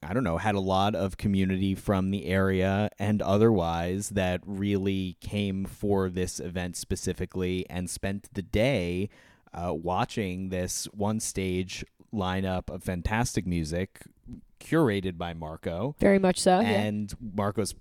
I 0.02 0.14
don't 0.14 0.24
know, 0.24 0.38
had 0.38 0.54
a 0.54 0.60
lot 0.60 0.94
of 0.94 1.16
community 1.16 1.74
from 1.74 2.10
the 2.10 2.26
area 2.26 2.90
and 2.98 3.20
otherwise 3.22 4.10
that 4.10 4.40
really 4.46 5.16
came 5.20 5.64
for 5.64 6.08
this 6.08 6.38
event 6.38 6.76
specifically 6.76 7.68
and 7.68 7.90
spent 7.90 8.32
the 8.34 8.42
day 8.42 9.08
uh, 9.52 9.74
watching 9.74 10.50
this 10.50 10.84
one 10.92 11.18
stage 11.18 11.84
lineup 12.12 12.70
of 12.70 12.82
fantastic 12.82 13.46
music 13.46 14.02
curated 14.61 15.16
by 15.18 15.33
Marco 15.35 15.95
Very 16.00 16.18
much 16.18 16.40
so. 16.40 16.61
yeah. 16.61 16.68
and 16.68 17.12
Marco's 17.21 17.75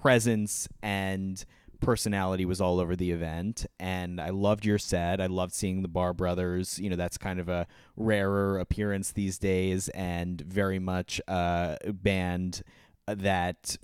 presence 0.00 0.68
and 0.82 1.44
personality 1.80 2.44
was 2.44 2.60
all 2.60 2.78
over 2.78 2.94
the 2.94 3.10
event 3.10 3.66
and 3.80 4.20
I 4.20 4.30
loved 4.30 4.64
your 4.64 4.78
set. 4.78 5.20
I 5.20 5.26
loved 5.26 5.52
seeing 5.52 5.82
the 5.82 5.88
Barr 5.88 6.12
Brothers. 6.14 6.78
You 6.78 6.88
know, 6.90 6.96
that's 6.96 7.18
kind 7.18 7.40
of 7.40 7.48
a 7.48 7.66
rarer 7.96 8.58
appearance 8.58 9.12
these 9.12 9.36
days 9.38 9.88
and 9.90 10.40
very 10.40 10.78
much 10.78 11.20
a 11.26 11.76
band 11.92 12.62
that 13.06 13.76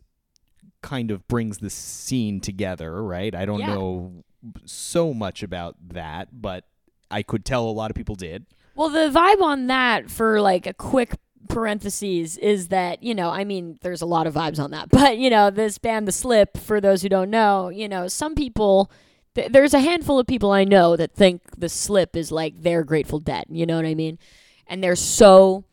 kind 0.80 1.10
of 1.10 1.26
brings 1.26 1.58
the 1.58 1.70
scene 1.70 2.40
together, 2.40 3.02
right? 3.02 3.34
I 3.34 3.44
don't 3.44 3.60
Yeah. 3.60 3.74
know 3.74 4.22
so 4.64 5.12
much 5.12 5.42
about 5.42 5.74
that, 5.88 6.28
but 6.40 6.64
I 7.10 7.22
could 7.24 7.44
tell 7.44 7.68
a 7.68 7.72
lot 7.72 7.90
of 7.90 7.96
people 7.96 8.14
did. 8.14 8.46
Well, 8.76 8.90
the 8.90 9.10
vibe 9.10 9.42
on 9.42 9.66
that 9.66 10.08
for 10.08 10.40
like 10.40 10.68
a 10.68 10.72
quick 10.72 11.16
parentheses 11.48 12.36
is 12.36 12.68
that, 12.68 13.02
you 13.02 13.14
know, 13.14 13.30
I 13.30 13.44
mean, 13.44 13.78
there's 13.82 14.02
a 14.02 14.06
lot 14.06 14.26
of 14.26 14.34
vibes 14.34 14.58
on 14.58 14.70
that, 14.72 14.88
but, 14.90 15.18
you 15.18 15.30
know, 15.30 15.50
this 15.50 15.78
band, 15.78 16.08
The 16.08 16.12
Slip, 16.12 16.56
for 16.56 16.80
those 16.80 17.02
who 17.02 17.08
don't 17.08 17.30
know, 17.30 17.68
you 17.68 17.88
know, 17.88 18.08
some 18.08 18.34
people, 18.34 18.90
th- 19.34 19.52
there's 19.52 19.74
a 19.74 19.80
handful 19.80 20.18
of 20.18 20.26
people 20.26 20.52
I 20.52 20.64
know 20.64 20.96
that 20.96 21.14
think 21.14 21.42
The 21.56 21.68
Slip 21.68 22.16
is 22.16 22.32
like 22.32 22.62
their 22.62 22.84
Grateful 22.84 23.20
Dead, 23.20 23.44
you 23.50 23.66
know 23.66 23.76
what 23.76 23.86
I 23.86 23.94
mean? 23.94 24.18
And 24.66 24.82
they're 24.82 24.96
so 24.96 25.64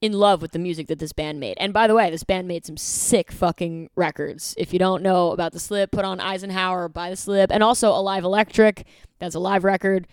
in 0.00 0.12
love 0.12 0.40
with 0.40 0.52
the 0.52 0.58
music 0.58 0.86
that 0.86 0.98
this 0.98 1.12
band 1.12 1.40
made. 1.40 1.56
And 1.58 1.72
by 1.72 1.86
the 1.86 1.94
way, 1.94 2.08
this 2.10 2.22
band 2.22 2.46
made 2.46 2.64
some 2.64 2.76
sick 2.76 3.32
fucking 3.32 3.90
records. 3.96 4.54
If 4.56 4.72
you 4.72 4.78
don't 4.78 5.02
know 5.02 5.32
about 5.32 5.52
The 5.52 5.58
Slip, 5.58 5.90
put 5.90 6.04
on 6.04 6.20
Eisenhower 6.20 6.88
by 6.88 7.10
The 7.10 7.16
Slip 7.16 7.50
and 7.50 7.62
also 7.62 7.90
Alive 7.90 8.24
Electric. 8.24 8.86
That's 9.18 9.34
a 9.34 9.40
live 9.40 9.64
record. 9.64 10.06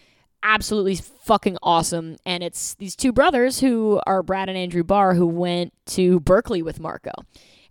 Absolutely 0.44 0.96
fucking 0.96 1.58
awesome. 1.64 2.18
And 2.26 2.44
it's 2.44 2.76
these 2.76 2.96
two 2.96 3.12
brothers 3.12 3.60
who 3.60 4.00
are 4.06 4.22
Brad 4.24 4.50
and 4.50 4.58
Andrew 4.58 4.84
Barr 4.84 5.16
who 5.16 5.26
went 5.26 5.74
to 5.88 6.20
Berklee 6.20 6.64
with 6.64 6.80
Marco. 6.80 7.12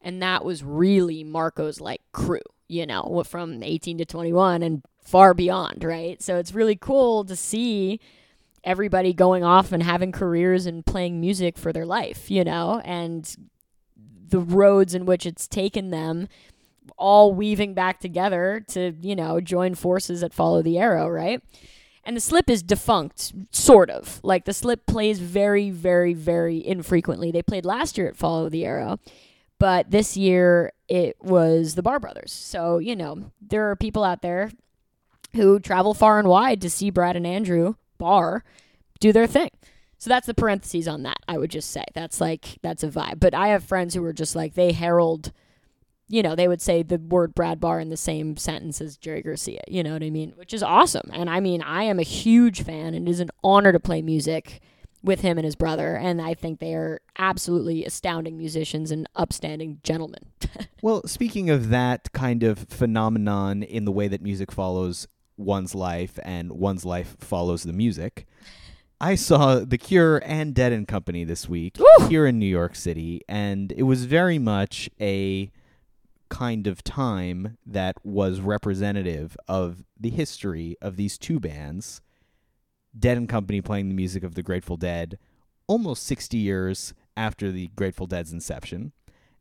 And 0.01 0.23
that 0.23 0.45
was 0.45 0.63
really 0.63 1.25
Marco's 1.25 1.81
like 1.81 2.03
crew, 2.13 2.41
you 2.69 2.85
know, 2.85 3.23
from 3.27 3.63
18 3.63 3.99
to 3.99 4.05
21 4.05 4.63
and 4.63 4.83
far 5.03 5.35
beyond, 5.35 5.85
right? 5.85 6.21
So 6.23 6.37
it's 6.37 6.55
really 6.55 6.77
cool 6.77 7.25
to 7.25 7.37
see 7.37 8.01
everybody 8.65 9.13
going 9.13 9.45
off 9.45 9.73
and 9.73 9.83
having 9.83 10.11
careers 10.11 10.67
and 10.67 10.85
playing 10.85 11.21
music 11.21 11.57
for 11.57 11.73
their 11.73 11.87
life, 11.87 12.31
you 12.31 12.43
know, 12.45 12.81
and 12.85 13.37
the 14.29 14.41
roads 14.41 14.95
in 14.95 15.07
which 15.07 15.27
it's 15.27 15.47
taken 15.47 15.91
them 15.91 16.29
all 16.97 17.35
weaving 17.35 17.75
back 17.75 18.01
together 18.01 18.65
to, 18.69 18.95
you 19.01 19.15
know, 19.15 19.41
join 19.41 19.75
forces 19.75 20.21
that 20.21 20.35
follow 20.35 20.63
the 20.63 20.79
arrow, 20.79 21.09
right? 21.09 21.43
And 22.05 22.17
the 22.17 22.21
slip 22.21 22.51
is 22.51 22.63
defunct, 22.63 23.33
sort 23.51 23.89
of. 23.91 24.21
Like 24.23 24.45
the 24.45 24.53
slip 24.53 24.87
plays 24.87 25.19
very, 25.19 25.71
very, 25.71 26.13
very 26.13 26.65
infrequently. 26.65 27.31
They 27.31 27.43
played 27.43 27.65
last 27.65 27.97
year 27.97 28.09
at 28.09 28.17
Follow 28.17 28.49
the 28.49 28.65
Arrow, 28.65 28.99
but 29.59 29.91
this 29.91 30.17
year 30.17 30.73
it 30.89 31.17
was 31.23 31.75
the 31.75 31.83
Barr 31.83 31.99
Brothers. 31.99 32.33
So, 32.33 32.79
you 32.79 32.95
know, 32.95 33.31
there 33.41 33.71
are 33.71 33.77
people 33.77 34.05
out 34.05 34.21
there 34.21 34.51
who 35.35 35.59
travel 35.59 35.95
far 35.95 36.19
and 36.19 36.29
wide 36.29 36.61
to 36.61 36.71
see 36.71 36.91
Brad 36.91 37.17
and 37.17 37.27
Andrew 37.27 37.75
Barr 37.99 38.45
do 39.01 39.13
their 39.13 39.27
thing. 39.27 39.51
So 39.99 40.11
that's 40.11 40.27
the 40.27 40.35
parentheses 40.35 40.87
on 40.87 41.03
that, 41.05 41.17
I 41.27 41.39
would 41.39 41.51
just 41.51 41.71
say. 41.71 41.85
That's 41.95 42.21
like, 42.21 42.59
that's 42.61 42.83
a 42.83 42.89
vibe. 42.89 43.21
But 43.21 43.33
I 43.35 43.49
have 43.49 43.65
friends 43.65 43.95
who 43.95 44.05
are 44.05 44.13
just 44.13 44.37
like, 44.37 44.55
they 44.55 44.73
herald, 44.73 45.33
you 46.15 46.23
know, 46.23 46.37
they 46.37 46.47
would 46.47 46.63
say 46.63 46.85
the 46.85 46.99
word 46.99 47.35
Brad 47.35 47.59
Barr 47.59 47.81
in 47.81 47.89
the 47.89 47.97
same 47.97 48.37
sentence 48.37 48.81
as 48.81 48.97
Jerry 48.97 49.21
Garcia, 49.21 49.63
you 49.67 49.83
know 49.83 49.95
what 49.95 50.05
I 50.05 50.11
mean? 50.11 50.33
Which 50.37 50.55
is 50.55 50.63
awesome. 50.63 51.11
And 51.13 51.29
I 51.29 51.41
mean, 51.41 51.61
I 51.61 51.83
am 51.83 51.99
a 51.99 52.05
huge 52.05 52.63
fan 52.63 52.95
and 52.95 53.09
it 53.09 53.11
is 53.11 53.19
an 53.19 53.31
honor 53.43 53.73
to 53.73 53.81
play 53.81 54.01
music 54.01 54.61
with 55.03 55.23
him 55.23 55.39
and 55.39 55.45
his 55.45 55.57
brother. 55.57 55.97
And 55.97 56.23
I 56.23 56.35
think 56.35 56.61
they 56.61 56.73
are 56.75 57.01
absolutely 57.19 57.85
astounding 57.85 58.39
musicians 58.39 58.93
and 58.93 59.09
upstanding 59.17 59.81
gentlemen. 59.83 60.21
Well, 60.83 61.07
speaking 61.07 61.49
of 61.49 61.71
that 61.71 62.13
kind 62.13 62.43
of 62.43 62.59
phenomenon 62.69 63.63
in 63.63 63.87
the 63.87 63.91
way 63.91 64.07
that 64.07 64.21
music 64.21 64.53
follows 64.53 65.09
one's 65.39 65.75
life 65.75 66.19
and 66.23 66.53
one's 66.53 66.85
life 66.85 67.17
follows 67.19 67.63
the 67.63 67.73
music. 67.73 68.27
I 69.01 69.15
saw 69.15 69.61
The 69.61 69.79
Cure 69.79 70.21
and 70.27 70.55
Dead 70.55 70.73
and 70.73 70.87
Company 70.87 71.25
this 71.25 71.49
week 71.49 71.79
Woo! 71.79 72.09
here 72.09 72.27
in 72.27 72.39
New 72.39 72.45
York 72.45 72.77
City, 72.77 73.23
and 73.27 73.73
it 73.73 73.85
was 73.85 74.05
very 74.05 74.39
much 74.39 74.91
a 75.01 75.51
kind 76.35 76.67
of 76.67 76.83
time 76.83 77.57
that 77.65 77.97
was 78.05 78.41
representative 78.41 79.37
of 79.47 79.85
the 79.99 80.11
history 80.11 80.77
of 80.83 80.97
these 80.97 81.17
two 81.17 81.39
bands. 81.39 82.01
Dead 82.99 83.17
and 83.17 83.29
Company 83.29 83.61
playing 83.61 83.89
the 83.89 83.95
music 83.95 84.25
of 84.25 84.35
the 84.35 84.43
Grateful 84.43 84.77
Dead 84.77 85.17
almost 85.69 86.03
60 86.05 86.37
years 86.37 86.93
after 87.17 87.53
the 87.53 87.69
Grateful 87.77 88.07
Dead's 88.07 88.33
inception, 88.33 88.93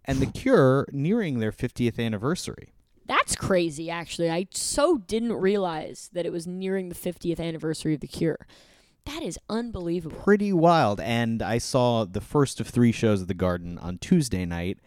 and 0.05 0.19
The 0.19 0.27
Cure 0.27 0.87
nearing 0.91 1.39
their 1.39 1.51
50th 1.51 1.99
anniversary. 1.99 2.73
That's 3.07 3.35
crazy, 3.35 3.89
actually. 3.89 4.29
I 4.29 4.47
so 4.51 4.99
didn't 4.99 5.33
realize 5.33 6.11
that 6.13 6.27
it 6.27 6.31
was 6.31 6.45
nearing 6.45 6.89
the 6.89 6.95
50th 6.95 7.39
anniversary 7.39 7.95
of 7.95 8.01
The 8.01 8.07
Cure. 8.07 8.45
That 9.05 9.23
is 9.23 9.39
unbelievable. 9.49 10.17
Pretty 10.17 10.53
wild. 10.53 10.99
And 11.01 11.41
I 11.41 11.57
saw 11.57 12.05
the 12.05 12.21
first 12.21 12.59
of 12.59 12.67
three 12.67 12.91
shows 12.91 13.23
at 13.23 13.27
the 13.27 13.33
Garden 13.33 13.79
on 13.79 13.97
Tuesday 13.97 14.45
night. 14.45 14.77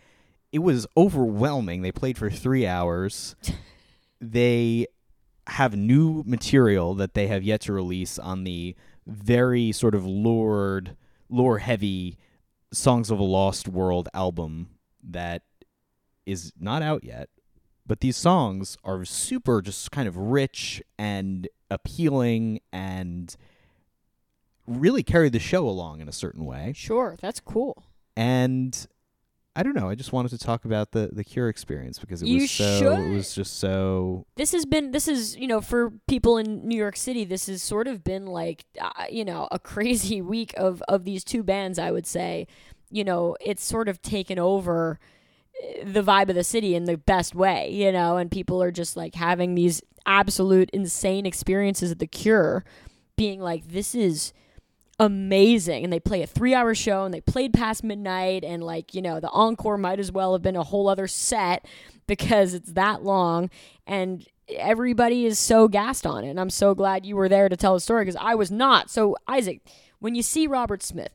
It 0.53 0.61
was 0.61 0.87
overwhelming. 0.97 1.83
They 1.83 1.93
played 1.93 2.19
for 2.19 2.31
three 2.31 2.67
hours. 2.67 3.37
they 4.21 4.87
have 5.49 5.77
new 5.77 6.23
material 6.27 6.95
that 6.95 7.15
they 7.15 7.27
have 7.29 7.43
yet 7.43 7.61
to 7.63 7.73
release 7.73 8.19
on 8.19 8.45
the 8.45 8.75
very 9.07 9.73
sort 9.73 9.95
of 9.95 10.05
lured, 10.05 10.97
lore 11.29 11.59
heavy 11.59 12.19
Songs 12.73 13.11
of 13.11 13.19
a 13.19 13.25
Lost 13.25 13.69
World 13.69 14.09
album 14.13 14.71
that 15.03 15.43
is 16.25 16.53
not 16.59 16.83
out 16.83 17.05
yet. 17.05 17.29
But 17.87 18.01
these 18.01 18.17
songs 18.17 18.77
are 18.83 19.05
super, 19.05 19.63
just 19.63 19.93
kind 19.93 20.09
of 20.09 20.17
rich 20.17 20.83
and 20.99 21.49
appealing 21.71 22.61
and 22.73 23.35
really 24.67 25.05
carry 25.05 25.29
the 25.29 25.39
show 25.39 25.69
along 25.69 26.01
in 26.01 26.09
a 26.09 26.13
certain 26.13 26.45
way. 26.45 26.73
Sure, 26.75 27.17
that's 27.21 27.39
cool. 27.39 27.85
And 28.17 28.87
I 29.57 29.63
don't 29.63 29.75
know, 29.75 29.89
I 29.89 29.95
just 29.95 30.13
wanted 30.13 30.29
to 30.29 30.39
talk 30.39 30.67
about 30.67 30.93
the 30.93 31.09
the 31.11 31.25
Cure 31.25 31.49
experience 31.49 31.99
because 31.99 32.21
it 32.21 32.29
You 32.29 32.43
was 32.43 32.51
so 32.51 32.93
it 32.93 33.09
was 33.15 33.35
just 33.35 33.59
so 33.59 34.27
This 34.37 34.53
has 34.53 34.67
been, 34.67 34.91
this 34.91 35.09
is, 35.09 35.35
you 35.35 35.47
know, 35.47 35.63
for 35.63 35.95
people 36.07 36.37
in 36.37 36.69
New 36.69 36.77
York 36.77 36.95
City, 36.95 37.25
this 37.25 37.47
has 37.47 37.63
sort 37.63 37.89
of 37.89 38.05
been 38.05 38.27
like, 38.27 38.67
uh, 38.79 39.05
you 39.11 39.25
know, 39.25 39.49
a 39.51 39.59
crazy 39.59 40.21
week 40.35 40.53
of, 40.59 40.83
of 40.89 41.05
these 41.05 41.25
two 41.25 41.43
bands, 41.43 41.79
I 41.79 41.91
would 41.91 42.07
say. 42.07 42.47
You 42.91 43.03
know, 43.03 43.35
it's 43.41 43.65
sort 43.65 43.89
of 43.89 44.03
taken 44.03 44.39
over 44.39 45.01
uh, 45.59 45.85
the 45.85 46.03
vibe 46.03 46.29
of 46.29 46.35
the 46.35 46.45
city 46.45 46.75
in 46.75 46.85
the 46.85 46.99
best 46.99 47.35
way, 47.35 47.71
you 47.71 47.91
know, 47.91 48.19
and 48.19 48.31
people 48.31 48.63
are 48.63 48.71
just 48.71 48.95
like 48.95 49.15
having 49.15 49.55
these 49.55 49.81
absolute 50.05 50.69
insane 50.71 51.25
experiences 51.25 51.91
at 51.91 51.99
the 51.99 52.07
Cure, 52.07 52.63
being 53.17 53.41
like, 53.41 53.69
this 53.69 53.95
is 53.95 54.35
amazing. 54.99 55.85
And 55.85 55.93
they 55.93 56.01
play 56.01 56.23
a 56.23 56.27
three 56.27 56.55
hour 56.55 56.75
show 56.75 57.05
and 57.05 57.13
they 57.13 57.21
played 57.21 57.53
past 57.53 57.85
midnight, 57.85 58.45
and 58.45 58.63
like, 58.63 58.95
you 58.95 59.03
know, 59.03 59.21
the 59.21 59.31
encore 59.31 59.79
might 59.79 60.01
as 60.01 60.13
well 60.13 60.33
have 60.33 60.43
been 60.43 60.57
a 60.57 60.63
whole 60.63 60.89
other 60.89 61.07
set 61.07 61.67
because 62.07 62.55
it's 62.55 62.73
that 62.73 63.03
long. 63.03 63.51
And 63.87 64.27
everybody 64.49 65.27
is 65.27 65.39
so 65.39 65.69
gassed 65.69 66.07
on 66.07 66.25
it. 66.25 66.31
And 66.31 66.41
I'm 66.41 66.51
so 66.51 66.75
glad 66.75 67.05
you 67.05 67.17
were 67.17 67.29
there 67.29 67.49
to 67.49 67.57
tell 67.57 67.75
the 67.75 67.81
story 67.81 68.05
because 68.05 68.21
I 68.21 68.35
was 68.35 68.51
not. 68.51 68.91
So, 68.91 69.17
Isaac, 69.27 69.61
when 69.99 70.15
you 70.15 70.23
see 70.23 70.47
Robert 70.47 70.83
Smith 70.83 71.11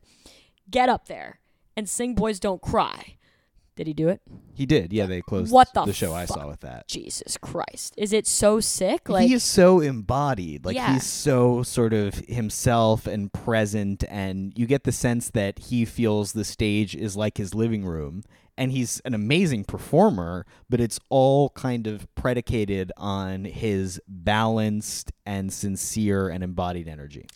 get 0.70 0.88
up 0.88 1.06
there 1.06 1.40
and 1.76 1.88
sing 1.88 2.14
Boys 2.14 2.38
Don't 2.38 2.60
Cry, 2.60 3.16
did 3.76 3.86
he 3.86 3.92
do 3.92 4.08
it? 4.08 4.20
he 4.54 4.66
did. 4.66 4.92
Yeah, 4.92 5.06
they 5.06 5.22
closed 5.22 5.50
What 5.52 5.72
the 5.72 5.92
show 5.92 6.12
I 6.14 6.26
saw 6.26 6.46
with 6.46 6.60
that. 6.60 6.86
Jesus 6.88 7.36
Christ. 7.38 7.94
Is 7.96 8.12
it 8.12 8.26
so 8.26 8.60
sick? 8.60 9.08
Like, 9.08 9.26
he 9.26 9.34
is 9.34 9.42
so 9.42 9.80
embodied. 9.80 10.64
Like 10.64 10.76
Yeah. 10.76 10.92
he's 10.94 11.06
so 11.06 11.62
sort 11.62 11.92
of 11.94 12.14
himself 12.14 13.06
and 13.06 13.32
present 13.32 14.04
and 14.08 14.52
you 14.56 14.66
get 14.66 14.84
the 14.84 14.92
sense 14.92 15.30
that 15.30 15.58
he 15.58 15.84
feels 15.84 16.32
the 16.32 16.44
stage 16.44 16.94
is 16.94 17.16
like 17.16 17.38
his 17.38 17.54
living 17.54 17.84
room 17.84 18.22
and 18.58 18.70
he's 18.72 19.00
an 19.06 19.14
amazing 19.14 19.64
performer, 19.64 20.44
but 20.68 20.78
it's 20.80 21.00
all 21.08 21.48
kind 21.50 21.86
of 21.86 22.06
predicated 22.14 22.92
on 22.98 23.46
his 23.46 23.98
balanced 24.06 25.12
and 25.24 25.50
sincere 25.52 26.28
and 26.28 26.44
embodied 26.44 26.86
energy. 26.88 27.26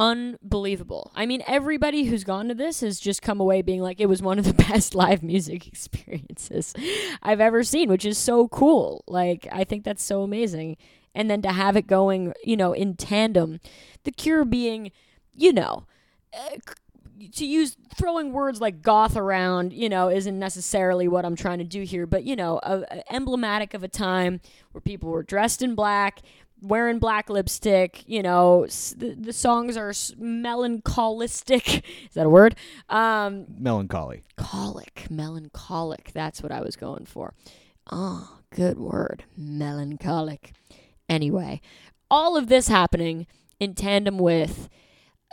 Unbelievable. 0.00 1.12
I 1.14 1.26
mean, 1.26 1.42
everybody 1.46 2.04
who's 2.04 2.24
gone 2.24 2.48
to 2.48 2.54
this 2.54 2.80
has 2.80 2.98
just 2.98 3.20
come 3.20 3.38
away 3.38 3.60
being 3.60 3.82
like, 3.82 4.00
it 4.00 4.08
was 4.08 4.22
one 4.22 4.38
of 4.38 4.46
the 4.46 4.54
best 4.68 4.94
live 4.94 5.22
music 5.22 5.68
experiences 5.68 6.74
I've 7.22 7.40
ever 7.40 7.62
seen, 7.62 7.90
which 7.90 8.06
is 8.06 8.16
so 8.16 8.48
cool. 8.48 9.04
Like, 9.06 9.46
I 9.52 9.62
think 9.62 9.84
that's 9.84 10.02
so 10.02 10.22
amazing. 10.22 10.78
And 11.14 11.30
then 11.30 11.42
to 11.42 11.52
have 11.52 11.76
it 11.76 11.86
going, 11.86 12.32
you 12.42 12.56
know, 12.56 12.72
in 12.72 12.96
tandem, 12.96 13.60
the 14.04 14.10
cure 14.10 14.46
being, 14.46 14.90
you 15.36 15.52
know, 15.52 15.84
uh, 16.32 16.56
to 17.34 17.44
use 17.44 17.76
throwing 17.94 18.32
words 18.32 18.62
like 18.62 18.80
goth 18.80 19.16
around, 19.16 19.74
you 19.74 19.90
know, 19.90 20.08
isn't 20.08 20.38
necessarily 20.38 21.08
what 21.08 21.26
I'm 21.26 21.36
trying 21.36 21.58
to 21.58 21.64
do 21.64 21.82
here, 21.82 22.06
but 22.06 22.24
you 22.24 22.34
know, 22.34 22.58
a, 22.62 22.80
a 22.90 23.12
emblematic 23.12 23.74
of 23.74 23.82
a 23.82 23.88
time 23.88 24.40
where 24.72 24.80
people 24.80 25.10
were 25.10 25.22
dressed 25.22 25.60
in 25.60 25.74
black, 25.74 26.20
wearing 26.62 26.98
black 26.98 27.28
lipstick. 27.30 28.02
You 28.06 28.22
know, 28.22 28.64
s- 28.64 28.94
the, 28.96 29.14
the 29.14 29.32
songs 29.32 29.76
are 29.76 29.90
s- 29.90 30.12
melancholistic. 30.18 31.82
Is 32.08 32.14
that 32.14 32.26
a 32.26 32.30
word? 32.30 32.54
Um, 32.88 33.46
Melancholy. 33.58 34.22
colic, 34.36 35.06
melancholic. 35.10 36.12
That's 36.12 36.42
what 36.42 36.52
I 36.52 36.60
was 36.60 36.76
going 36.76 37.06
for. 37.06 37.34
Oh, 37.90 38.38
good 38.54 38.78
word, 38.78 39.24
melancholic. 39.36 40.52
Anyway, 41.08 41.60
all 42.10 42.36
of 42.36 42.48
this 42.48 42.68
happening 42.68 43.26
in 43.58 43.74
tandem 43.74 44.18
with 44.18 44.68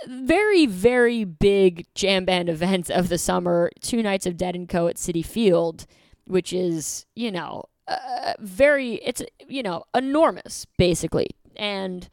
very, 0.07 0.65
very 0.65 1.23
big 1.23 1.85
jam 1.95 2.25
band 2.25 2.49
events 2.49 2.89
of 2.89 3.09
the 3.09 3.17
summer. 3.17 3.69
Two 3.81 4.01
nights 4.03 4.25
of 4.25 4.37
Dead 4.37 4.55
and 4.55 4.67
Co. 4.69 4.87
at 4.87 4.95
Citi 4.95 5.25
Field, 5.25 5.85
which 6.25 6.51
is, 6.53 7.05
you 7.15 7.31
know, 7.31 7.63
uh, 7.87 8.33
very, 8.39 8.95
it's, 8.95 9.21
you 9.47 9.63
know, 9.63 9.83
enormous, 9.95 10.65
basically. 10.77 11.29
And, 11.55 12.09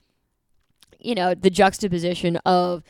you 0.98 1.14
know, 1.14 1.34
the 1.34 1.50
juxtaposition 1.50 2.36
of 2.44 2.82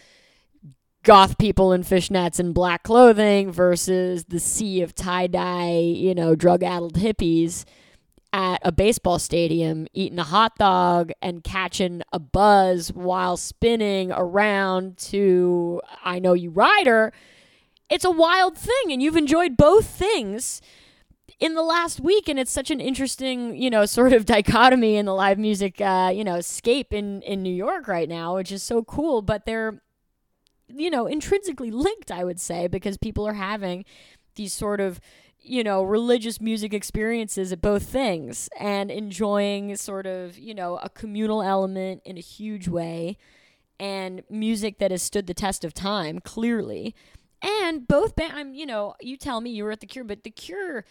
goth 1.02 1.36
people 1.38 1.72
in 1.72 1.82
fishnets 1.82 2.38
and 2.38 2.54
black 2.54 2.82
clothing 2.82 3.52
versus 3.52 4.24
the 4.24 4.40
sea 4.40 4.80
of 4.82 4.94
tie 4.94 5.26
dye, 5.26 5.78
you 5.78 6.14
know, 6.14 6.34
drug 6.34 6.62
addled 6.62 6.94
hippies 6.94 7.64
at 8.32 8.58
a 8.62 8.72
baseball 8.72 9.18
stadium 9.18 9.86
eating 9.92 10.18
a 10.18 10.24
hot 10.24 10.56
dog 10.58 11.12
and 11.22 11.44
catching 11.44 12.02
a 12.12 12.18
buzz 12.18 12.92
while 12.92 13.36
spinning 13.36 14.10
around 14.10 14.96
to 14.96 15.80
I 16.04 16.18
Know 16.18 16.32
You 16.32 16.50
Rider. 16.50 17.12
It's 17.88 18.04
a 18.04 18.10
wild 18.10 18.58
thing, 18.58 18.90
and 18.90 19.00
you've 19.00 19.16
enjoyed 19.16 19.56
both 19.56 19.86
things 19.86 20.60
in 21.40 21.54
the 21.54 21.62
last 21.62 22.00
week 22.00 22.28
and 22.28 22.38
it's 22.38 22.50
such 22.50 22.70
an 22.70 22.80
interesting 22.80 23.56
you 23.56 23.70
know 23.70 23.84
sort 23.86 24.12
of 24.12 24.24
dichotomy 24.36 24.96
in 24.96 25.06
the 25.06 25.14
live 25.14 25.38
music 25.38 25.80
uh, 25.80 26.10
you 26.14 26.24
know 26.24 26.40
scape 26.40 26.92
in 26.92 27.22
in 27.22 27.42
new 27.42 27.54
york 27.54 27.88
right 27.88 28.08
now 28.08 28.34
which 28.34 28.52
is 28.52 28.62
so 28.62 28.82
cool 28.82 29.22
but 29.22 29.46
they're 29.46 29.82
you 30.68 30.90
know 30.90 31.06
intrinsically 31.06 31.70
linked 31.70 32.10
i 32.10 32.24
would 32.24 32.40
say 32.40 32.66
because 32.66 32.96
people 32.96 33.26
are 33.26 33.34
having 33.34 33.84
these 34.34 34.52
sort 34.52 34.80
of 34.80 35.00
you 35.40 35.62
know 35.62 35.82
religious 35.82 36.40
music 36.40 36.72
experiences 36.72 37.52
at 37.52 37.60
both 37.60 37.82
things 37.84 38.48
and 38.58 38.90
enjoying 38.90 39.76
sort 39.76 40.06
of 40.06 40.38
you 40.38 40.54
know 40.54 40.78
a 40.78 40.88
communal 40.88 41.42
element 41.42 42.00
in 42.04 42.16
a 42.16 42.20
huge 42.20 42.66
way 42.66 43.16
and 43.78 44.22
music 44.30 44.78
that 44.78 44.90
has 44.90 45.02
stood 45.02 45.26
the 45.26 45.34
test 45.34 45.64
of 45.64 45.74
time 45.74 46.20
clearly. 46.20 46.94
And 47.42 47.86
both 47.86 48.16
band 48.16 48.32
i'm 48.34 48.54
you 48.54 48.64
know 48.64 48.94
you 49.02 49.18
tell 49.18 49.42
me 49.42 49.50
you 49.50 49.64
were 49.64 49.70
at 49.70 49.80
the 49.80 49.86
cure 49.86 50.04
but 50.04 50.24
the 50.24 50.30
cure 50.30 50.86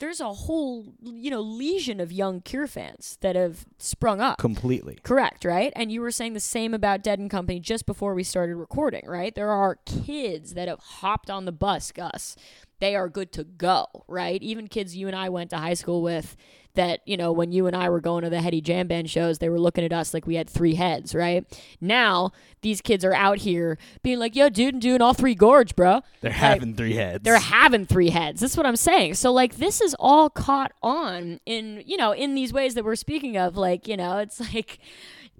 there's 0.00 0.20
a 0.20 0.32
whole 0.32 0.94
you 1.02 1.30
know 1.30 1.40
legion 1.40 2.00
of 2.00 2.10
young 2.12 2.40
cure 2.40 2.66
fans 2.66 3.16
that 3.20 3.36
have 3.36 3.64
sprung 3.78 4.20
up 4.20 4.38
Completely. 4.38 4.98
Correct, 5.02 5.44
right? 5.44 5.72
And 5.76 5.92
you 5.92 6.00
were 6.00 6.10
saying 6.10 6.32
the 6.32 6.40
same 6.40 6.74
about 6.74 7.02
Dead 7.02 7.18
and 7.18 7.30
Company 7.30 7.60
just 7.60 7.86
before 7.86 8.14
we 8.14 8.24
started 8.24 8.56
recording, 8.56 9.06
right? 9.06 9.34
There 9.34 9.50
are 9.50 9.76
kids 9.84 10.54
that 10.54 10.66
have 10.68 10.80
hopped 10.80 11.30
on 11.30 11.44
the 11.44 11.52
bus, 11.52 11.92
Gus. 11.92 12.36
They 12.80 12.96
are 12.96 13.08
good 13.08 13.32
to 13.34 13.44
go, 13.44 13.86
right? 14.08 14.42
Even 14.42 14.66
kids 14.68 14.96
you 14.96 15.06
and 15.06 15.14
I 15.16 15.28
went 15.28 15.50
to 15.50 15.58
high 15.58 15.74
school 15.74 16.02
with 16.02 16.36
that, 16.74 17.00
you 17.04 17.16
know, 17.16 17.32
when 17.32 17.50
you 17.50 17.66
and 17.66 17.74
I 17.74 17.88
were 17.88 18.00
going 18.00 18.22
to 18.22 18.30
the 18.30 18.40
Heady 18.40 18.60
Jam 18.60 18.86
Band 18.86 19.10
shows, 19.10 19.38
they 19.38 19.48
were 19.48 19.58
looking 19.58 19.84
at 19.84 19.92
us 19.92 20.14
like 20.14 20.24
we 20.26 20.36
had 20.36 20.48
three 20.48 20.76
heads, 20.76 21.14
right? 21.16 21.44
Now, 21.80 22.30
these 22.62 22.80
kids 22.80 23.04
are 23.04 23.12
out 23.12 23.38
here 23.38 23.76
being 24.04 24.18
like, 24.20 24.36
yo, 24.36 24.48
dude, 24.48 24.74
I'm 24.74 24.80
doing 24.80 25.02
all 25.02 25.12
three 25.12 25.34
gorge, 25.34 25.74
bro. 25.74 26.00
They're 26.20 26.30
Like, 26.30 26.38
having 26.38 26.74
three 26.76 26.94
heads. 26.94 27.24
they're 27.24 27.38
having 27.40 27.86
three 27.86 28.10
heads. 28.10 28.40
That's 28.40 28.56
what 28.56 28.66
I'm 28.66 28.76
saying. 28.76 29.14
So 29.14 29.32
like 29.32 29.56
this 29.56 29.80
is 29.80 29.96
all 29.98 30.30
caught 30.30 30.72
on 30.80 31.40
in 31.44 31.82
you 31.86 31.96
know 31.96 32.12
in 32.12 32.34
these 32.36 32.52
ways 32.52 32.74
that 32.74 32.84
we're 32.84 32.94
speaking 32.96 33.36
of. 33.36 33.56
Like 33.56 33.88
you 33.88 33.96
know 33.96 34.18
it's 34.18 34.38
like 34.54 34.78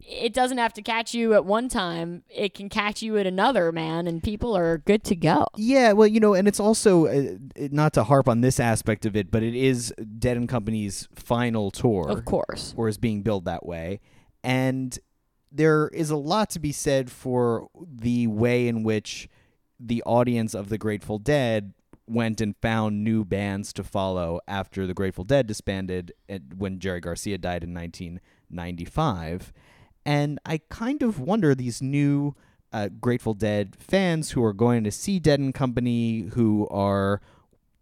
it 0.06 0.32
doesn't 0.32 0.58
have 0.58 0.72
to 0.74 0.82
catch 0.82 1.14
you 1.14 1.34
at 1.34 1.44
one 1.44 1.68
time. 1.68 2.22
It 2.28 2.54
can 2.54 2.68
catch 2.68 3.02
you 3.02 3.16
at 3.18 3.26
another, 3.26 3.70
man, 3.72 4.06
and 4.06 4.22
people 4.22 4.56
are 4.56 4.78
good 4.78 5.04
to 5.04 5.16
go. 5.16 5.46
Yeah, 5.56 5.92
well, 5.92 6.06
you 6.08 6.20
know, 6.20 6.34
and 6.34 6.48
it's 6.48 6.60
also 6.60 7.06
uh, 7.06 7.36
not 7.70 7.92
to 7.94 8.04
harp 8.04 8.28
on 8.28 8.40
this 8.40 8.58
aspect 8.60 9.06
of 9.06 9.14
it, 9.16 9.30
but 9.30 9.42
it 9.42 9.54
is 9.54 9.92
Dead 10.18 10.36
and 10.36 10.48
Company's 10.48 11.08
final 11.14 11.70
tour, 11.70 12.08
Of 12.08 12.24
course. 12.24 12.74
or 12.76 12.88
is 12.88 12.98
being 12.98 13.22
billed 13.22 13.44
that 13.44 13.64
way. 13.66 14.00
And 14.42 14.98
there 15.52 15.88
is 15.88 16.10
a 16.10 16.16
lot 16.16 16.50
to 16.50 16.58
be 16.60 16.72
said 16.72 17.10
for 17.10 17.68
the 17.84 18.26
way 18.26 18.68
in 18.68 18.82
which 18.82 19.28
the 19.78 20.02
audience 20.04 20.54
of 20.54 20.68
the 20.68 20.78
Grateful 20.78 21.18
Dead 21.18 21.72
went 22.06 22.40
and 22.40 22.56
found 22.56 23.04
new 23.04 23.24
bands 23.24 23.72
to 23.72 23.84
follow 23.84 24.40
after 24.48 24.86
the 24.86 24.94
Grateful 24.94 25.24
Dead 25.24 25.46
disbanded 25.46 26.12
when 26.56 26.78
Jerry 26.80 27.00
Garcia 27.00 27.38
died 27.38 27.62
in 27.62 27.72
1995. 27.74 29.52
And 30.04 30.38
I 30.46 30.60
kind 30.68 31.02
of 31.02 31.20
wonder 31.20 31.54
these 31.54 31.82
new 31.82 32.34
uh, 32.72 32.88
Grateful 32.88 33.34
Dead 33.34 33.76
fans 33.78 34.30
who 34.32 34.44
are 34.44 34.52
going 34.52 34.84
to 34.84 34.90
see 34.90 35.18
Dead 35.18 35.40
and 35.40 35.54
Company, 35.54 36.30
who 36.34 36.66
are 36.68 37.20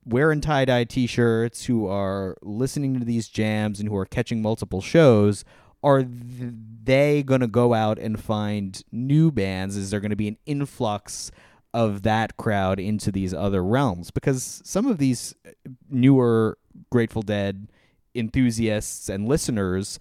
wearing 0.04 0.40
tie 0.40 0.64
dye 0.64 0.84
t 0.84 1.06
shirts, 1.06 1.66
who 1.66 1.86
are 1.86 2.36
listening 2.42 2.98
to 2.98 3.04
these 3.04 3.28
jams, 3.28 3.80
and 3.80 3.88
who 3.88 3.96
are 3.96 4.06
catching 4.06 4.42
multiple 4.42 4.80
shows. 4.80 5.44
Are 5.82 6.02
th- 6.02 6.52
they 6.84 7.22
going 7.22 7.40
to 7.40 7.46
go 7.46 7.74
out 7.74 7.98
and 7.98 8.18
find 8.18 8.82
new 8.90 9.30
bands? 9.30 9.76
Is 9.76 9.90
there 9.90 10.00
going 10.00 10.10
to 10.10 10.16
be 10.16 10.28
an 10.28 10.38
influx 10.46 11.30
of 11.72 12.02
that 12.02 12.36
crowd 12.36 12.80
into 12.80 13.12
these 13.12 13.32
other 13.32 13.62
realms? 13.62 14.10
Because 14.10 14.60
some 14.64 14.86
of 14.86 14.98
these 14.98 15.34
newer 15.88 16.58
Grateful 16.90 17.22
Dead 17.22 17.68
enthusiasts 18.14 19.08
and 19.08 19.28
listeners 19.28 20.00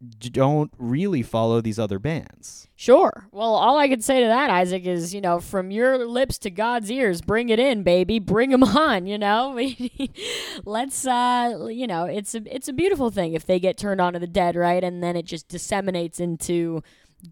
don't 0.00 0.72
really 0.78 1.22
follow 1.22 1.60
these 1.60 1.78
other 1.78 1.98
bands. 1.98 2.68
Sure. 2.76 3.26
Well, 3.32 3.54
all 3.54 3.78
I 3.78 3.88
can 3.88 4.00
say 4.00 4.20
to 4.20 4.26
that, 4.26 4.50
Isaac, 4.50 4.86
is 4.86 5.12
you 5.12 5.20
know, 5.20 5.40
from 5.40 5.72
your 5.72 6.06
lips 6.06 6.38
to 6.38 6.50
God's 6.50 6.90
ears, 6.90 7.20
bring 7.20 7.48
it 7.48 7.58
in, 7.58 7.82
baby, 7.82 8.20
bring 8.20 8.50
them 8.50 8.62
on. 8.62 9.06
You 9.06 9.18
know, 9.18 9.58
let's, 10.64 11.06
uh, 11.06 11.68
you 11.70 11.88
know, 11.88 12.04
it's 12.04 12.34
a 12.34 12.42
it's 12.54 12.68
a 12.68 12.72
beautiful 12.72 13.10
thing 13.10 13.34
if 13.34 13.44
they 13.44 13.58
get 13.58 13.76
turned 13.76 14.00
on 14.00 14.12
to 14.12 14.18
the 14.18 14.28
dead, 14.28 14.54
right, 14.54 14.84
and 14.84 15.02
then 15.02 15.16
it 15.16 15.24
just 15.24 15.48
disseminates 15.48 16.20
into 16.20 16.82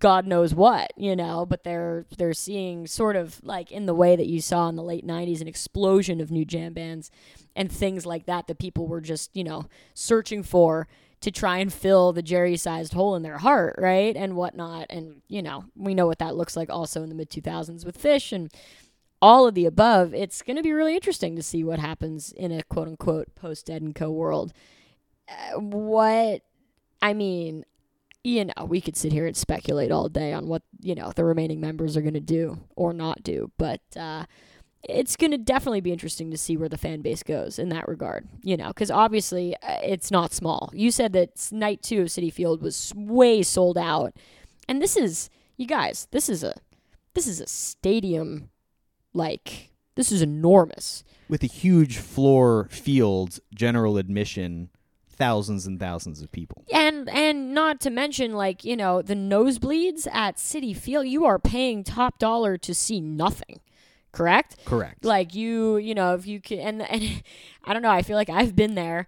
God 0.00 0.26
knows 0.26 0.52
what, 0.52 0.92
you 0.96 1.14
know. 1.14 1.46
But 1.46 1.62
they're 1.62 2.06
they're 2.18 2.34
seeing 2.34 2.88
sort 2.88 3.14
of 3.14 3.40
like 3.44 3.70
in 3.70 3.86
the 3.86 3.94
way 3.94 4.16
that 4.16 4.26
you 4.26 4.40
saw 4.40 4.68
in 4.68 4.74
the 4.74 4.82
late 4.82 5.06
'90s 5.06 5.40
an 5.40 5.46
explosion 5.46 6.20
of 6.20 6.32
new 6.32 6.44
jam 6.44 6.72
bands 6.72 7.12
and 7.54 7.70
things 7.70 8.04
like 8.04 8.26
that 8.26 8.48
that 8.48 8.58
people 8.58 8.88
were 8.88 9.00
just 9.00 9.30
you 9.34 9.44
know 9.44 9.66
searching 9.94 10.42
for 10.42 10.88
to 11.20 11.30
try 11.30 11.58
and 11.58 11.72
fill 11.72 12.12
the 12.12 12.22
Jerry 12.22 12.56
sized 12.56 12.92
hole 12.92 13.14
in 13.14 13.22
their 13.22 13.38
heart, 13.38 13.76
right? 13.78 14.16
And 14.16 14.36
whatnot. 14.36 14.86
And, 14.90 15.22
you 15.28 15.42
know, 15.42 15.64
we 15.76 15.94
know 15.94 16.06
what 16.06 16.18
that 16.18 16.36
looks 16.36 16.56
like 16.56 16.70
also 16.70 17.02
in 17.02 17.08
the 17.08 17.14
mid 17.14 17.30
2000s 17.30 17.84
with 17.84 18.00
Phish 18.00 18.32
and 18.32 18.52
all 19.22 19.46
of 19.46 19.54
the 19.54 19.66
above. 19.66 20.14
It's 20.14 20.42
going 20.42 20.56
to 20.56 20.62
be 20.62 20.72
really 20.72 20.94
interesting 20.94 21.36
to 21.36 21.42
see 21.42 21.64
what 21.64 21.78
happens 21.78 22.32
in 22.32 22.52
a 22.52 22.62
quote 22.64 22.88
unquote 22.88 23.34
post 23.34 23.66
Dead 23.66 23.82
and 23.82 23.94
Co 23.94 24.10
world. 24.10 24.52
Uh, 25.28 25.58
what, 25.58 26.42
I 27.02 27.14
mean, 27.14 27.64
you 28.22 28.44
know, 28.44 28.64
we 28.66 28.80
could 28.80 28.96
sit 28.96 29.12
here 29.12 29.26
and 29.26 29.36
speculate 29.36 29.90
all 29.90 30.08
day 30.08 30.32
on 30.32 30.48
what, 30.48 30.62
you 30.80 30.94
know, 30.94 31.12
the 31.14 31.24
remaining 31.24 31.60
members 31.60 31.96
are 31.96 32.02
going 32.02 32.14
to 32.14 32.20
do 32.20 32.58
or 32.74 32.92
not 32.92 33.22
do. 33.22 33.50
But, 33.56 33.80
uh, 33.96 34.26
it's 34.82 35.16
going 35.16 35.32
to 35.32 35.38
definitely 35.38 35.80
be 35.80 35.92
interesting 35.92 36.30
to 36.30 36.38
see 36.38 36.56
where 36.56 36.68
the 36.68 36.78
fan 36.78 37.02
base 37.02 37.22
goes 37.22 37.58
in 37.58 37.68
that 37.70 37.88
regard, 37.88 38.28
you 38.42 38.56
know, 38.56 38.68
because 38.68 38.90
obviously 38.90 39.56
uh, 39.62 39.78
it's 39.82 40.10
not 40.10 40.32
small. 40.32 40.70
You 40.72 40.90
said 40.90 41.12
that 41.14 41.48
night 41.50 41.82
two 41.82 42.02
of 42.02 42.08
Citi 42.08 42.32
Field 42.32 42.62
was 42.62 42.92
way 42.96 43.42
sold 43.42 43.78
out, 43.78 44.14
and 44.68 44.80
this 44.80 44.96
is 44.96 45.30
you 45.56 45.66
guys, 45.66 46.08
this 46.10 46.28
is 46.28 46.44
a 46.44 46.54
this 47.14 47.26
is 47.26 47.40
a 47.40 47.46
stadium, 47.46 48.50
like 49.12 49.70
this 49.94 50.12
is 50.12 50.22
enormous 50.22 51.02
with 51.28 51.42
a 51.42 51.48
huge 51.48 51.98
floor 51.98 52.68
field, 52.70 53.40
general 53.54 53.96
admission, 53.96 54.68
thousands 55.08 55.66
and 55.66 55.80
thousands 55.80 56.22
of 56.22 56.30
people. 56.30 56.64
And 56.72 57.08
and 57.08 57.54
not 57.54 57.80
to 57.80 57.90
mention 57.90 58.34
like, 58.34 58.64
you 58.64 58.76
know, 58.76 59.02
the 59.02 59.14
nosebleeds 59.14 60.06
at 60.12 60.36
Citi 60.36 60.76
Field, 60.76 61.06
you 61.06 61.24
are 61.24 61.38
paying 61.38 61.82
top 61.82 62.18
dollar 62.18 62.56
to 62.58 62.74
see 62.74 63.00
nothing 63.00 63.60
correct? 64.16 64.64
Correct. 64.64 65.04
Like 65.04 65.34
you, 65.34 65.76
you 65.76 65.94
know, 65.94 66.14
if 66.14 66.26
you 66.26 66.40
can, 66.40 66.58
and 66.58 66.82
and 66.82 67.22
I 67.64 67.72
don't 67.72 67.82
know. 67.82 67.90
I 67.90 68.02
feel 68.02 68.16
like 68.16 68.30
I've 68.30 68.56
been 68.56 68.74
there, 68.74 69.06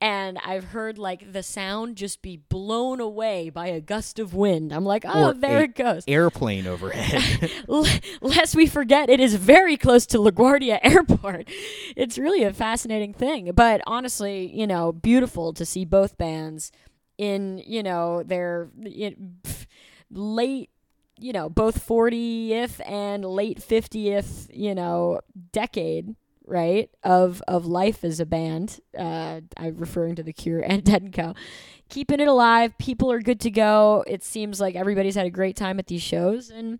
and 0.00 0.38
I've 0.38 0.64
heard 0.64 0.98
like 0.98 1.32
the 1.32 1.42
sound 1.42 1.96
just 1.96 2.22
be 2.22 2.38
blown 2.38 3.00
away 3.00 3.50
by 3.50 3.66
a 3.68 3.80
gust 3.80 4.18
of 4.18 4.34
wind. 4.34 4.72
I'm 4.72 4.84
like, 4.84 5.04
oh, 5.06 5.30
Or 5.30 5.34
there 5.34 5.62
it 5.62 5.74
goes. 5.74 6.04
Airplane 6.08 6.66
overhead. 6.66 7.50
Lest 8.20 8.54
we 8.54 8.66
forget, 8.66 9.10
it 9.10 9.20
is 9.20 9.34
very 9.34 9.76
close 9.76 10.06
to 10.06 10.18
LaGuardia 10.18 10.78
Airport. 10.82 11.48
It's 11.96 12.18
really 12.18 12.42
a 12.44 12.52
fascinating 12.52 13.12
thing. 13.12 13.52
But 13.54 13.82
honestly, 13.86 14.50
you 14.54 14.66
know, 14.66 14.92
beautiful 14.92 15.52
to 15.52 15.66
see 15.66 15.84
both 15.84 16.16
bands 16.16 16.72
in, 17.18 17.62
you 17.66 17.82
know, 17.82 18.22
their 18.22 18.70
it, 18.82 19.18
late 20.10 20.70
you 21.20 21.32
know, 21.32 21.48
both 21.48 21.86
40th 21.86 22.80
and 22.88 23.24
late 23.24 23.58
50th, 23.60 24.48
you 24.52 24.74
know, 24.74 25.20
decade, 25.52 26.14
right, 26.46 26.90
of 27.02 27.42
of 27.46 27.66
life 27.66 28.02
as 28.04 28.20
a 28.20 28.26
band. 28.26 28.80
Uh, 28.98 29.40
I'm 29.56 29.76
referring 29.76 30.14
to 30.16 30.22
The 30.22 30.32
Cure 30.32 30.60
and 30.60 30.82
Dead 30.84 31.02
and 31.02 31.12
Co. 31.12 31.34
Keeping 31.88 32.20
it 32.20 32.28
alive. 32.28 32.76
People 32.78 33.10
are 33.10 33.20
good 33.20 33.40
to 33.40 33.50
go. 33.50 34.04
It 34.06 34.22
seems 34.22 34.60
like 34.60 34.76
everybody's 34.76 35.16
had 35.16 35.26
a 35.26 35.30
great 35.30 35.56
time 35.56 35.78
at 35.78 35.88
these 35.88 36.02
shows 36.02 36.48
and 36.50 36.78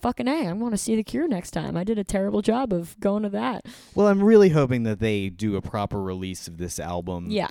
fucking 0.00 0.28
A, 0.28 0.46
I 0.46 0.52
want 0.52 0.74
to 0.74 0.78
see 0.78 0.94
The 0.94 1.02
Cure 1.02 1.26
next 1.26 1.50
time. 1.50 1.76
I 1.76 1.82
did 1.82 1.98
a 1.98 2.04
terrible 2.04 2.40
job 2.40 2.72
of 2.72 2.98
going 3.00 3.24
to 3.24 3.28
that. 3.30 3.66
well, 3.96 4.06
I'm 4.06 4.22
really 4.22 4.50
hoping 4.50 4.84
that 4.84 5.00
they 5.00 5.28
do 5.28 5.56
a 5.56 5.60
proper 5.60 6.00
release 6.00 6.46
of 6.46 6.56
this 6.56 6.78
album. 6.78 7.30
Yeah. 7.30 7.48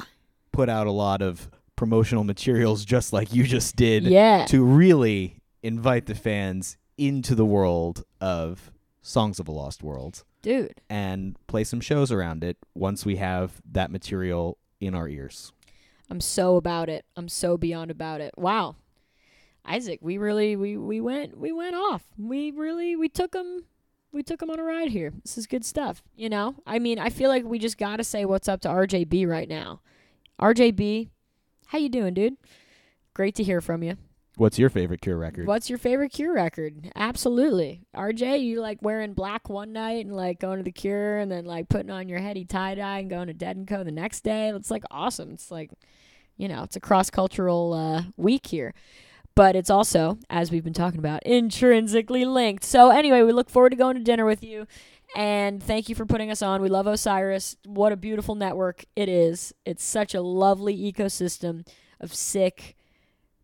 Put 0.54 0.70
out 0.70 0.88
a 0.88 0.92
lot 0.92 1.22
of 1.22 1.50
promotional 1.76 2.24
materials 2.24 2.86
just 2.86 3.12
like 3.12 3.34
you 3.34 3.44
just 3.44 3.76
did 3.76 4.04
Yeah. 4.06 4.46
to 4.46 4.64
really 4.64 5.36
invite 5.68 6.06
the 6.06 6.16
fans 6.16 6.78
into 6.98 7.36
the 7.36 7.46
world 7.46 8.06
of 8.22 8.72
Songs 9.02 9.38
of 9.38 9.50
a 9.50 9.52
Lost 9.52 9.84
World 9.84 10.24
Dude. 10.42 10.80
and 10.90 11.36
play 11.48 11.66
some 11.66 11.82
shows 11.82 12.10
around 12.10 12.42
it 12.44 12.58
once 12.74 13.06
we 13.06 13.18
have 13.18 13.62
that 13.70 13.92
material 13.92 14.58
in 14.80 14.96
our 14.96 15.10
ears. 15.10 15.52
I'm 16.10 16.22
so 16.22 16.56
about 16.56 16.88
it. 16.88 17.06
I'm 17.18 17.28
so 17.28 17.58
beyond 17.58 17.92
about 17.92 18.22
it. 18.22 18.34
Wow. 18.38 18.78
Isaac, 19.66 20.00
we 20.02 20.18
really 20.18 20.56
we 20.56 20.78
we 20.78 21.02
went 21.02 21.38
we 21.38 21.52
went 21.52 21.76
off. 21.76 22.04
We 22.18 22.52
really 22.52 22.96
we 22.96 23.10
took 23.10 23.32
them 23.32 23.66
we 24.14 24.24
took 24.24 24.40
them 24.40 24.50
on 24.50 24.60
a 24.60 24.64
ride 24.64 24.92
here. 24.92 25.12
This 25.24 25.38
is 25.38 25.48
good 25.48 25.66
stuff, 25.66 26.02
you 26.16 26.30
know? 26.30 26.56
I 26.66 26.80
mean, 26.80 26.98
I 26.98 27.10
feel 27.10 27.30
like 27.30 27.44
we 27.44 27.60
just 27.60 27.78
got 27.78 27.98
to 27.98 28.06
say 28.06 28.24
what's 28.24 28.48
up 28.48 28.62
to 28.62 28.70
RJB 28.70 29.28
right 29.28 29.50
now. 29.50 29.82
RJB, 30.42 31.10
how 31.68 31.78
you 31.78 31.90
doing, 31.90 32.14
dude? 32.14 32.38
Great 33.14 33.36
to 33.36 33.44
hear 33.44 33.60
from 33.60 33.84
you. 33.84 33.98
What's 34.38 34.60
your 34.60 34.70
favorite 34.70 35.02
Cure 35.02 35.18
record? 35.18 35.48
What's 35.48 35.68
your 35.68 35.80
favorite 35.80 36.12
Cure 36.12 36.32
record? 36.32 36.92
Absolutely. 36.96 37.82
RJ, 37.96 38.44
you 38.44 38.62
like 38.62 38.78
wearing 38.84 39.14
black 39.14 39.50
one 39.50 39.74
night 39.74 40.06
and 40.06 40.16
like 40.16 40.40
going 40.40 40.58
to 40.58 40.64
the 40.64 40.72
Cure 40.72 41.18
and 41.18 41.32
then 41.32 41.46
like 41.46 41.70
putting 41.70 41.90
on 41.90 42.08
your 42.08 42.20
heady 42.20 42.46
tie 42.46 42.76
dye 42.76 43.00
and 43.00 43.10
going 43.10 43.28
to 43.28 43.34
Dead 43.34 43.58
and 43.58 43.68
Co 43.68 43.84
the 43.84 43.92
next 43.92 44.24
day. 44.24 44.50
It's 44.50 44.70
like 44.70 44.84
awesome. 44.92 45.32
It's 45.32 45.50
like, 45.50 45.72
you 46.38 46.48
know, 46.48 46.62
it's 46.62 46.76
a 46.76 46.80
cross 46.80 47.10
cultural 47.10 47.74
uh, 47.74 48.04
week 48.16 48.46
here. 48.46 48.76
But 49.34 49.56
it's 49.56 49.72
also, 49.72 50.20
as 50.30 50.52
we've 50.52 50.64
been 50.64 50.74
talking 50.74 51.00
about, 51.00 51.24
intrinsically 51.24 52.26
linked. 52.26 52.64
So 52.64 52.92
anyway, 52.92 53.24
we 53.24 53.32
look 53.32 53.50
forward 53.50 53.72
to 53.72 53.76
going 53.76 53.98
to 53.98 54.04
dinner 54.04 54.26
with 54.26 54.44
you. 54.44 54.68
And 55.16 55.62
thank 55.62 55.90
you 55.90 55.96
for 55.96 56.06
putting 56.06 56.30
us 56.30 56.44
on. 56.44 56.62
We 56.62 56.70
love 56.70 56.86
Osiris. 56.86 57.56
What 57.66 57.92
a 57.92 57.98
beautiful 57.98 58.36
network 58.36 58.86
it 58.96 59.10
is. 59.10 59.54
It's 59.66 59.84
such 59.84 60.14
a 60.14 60.22
lovely 60.22 60.78
ecosystem 60.78 61.68
of 62.00 62.14
sick 62.14 62.77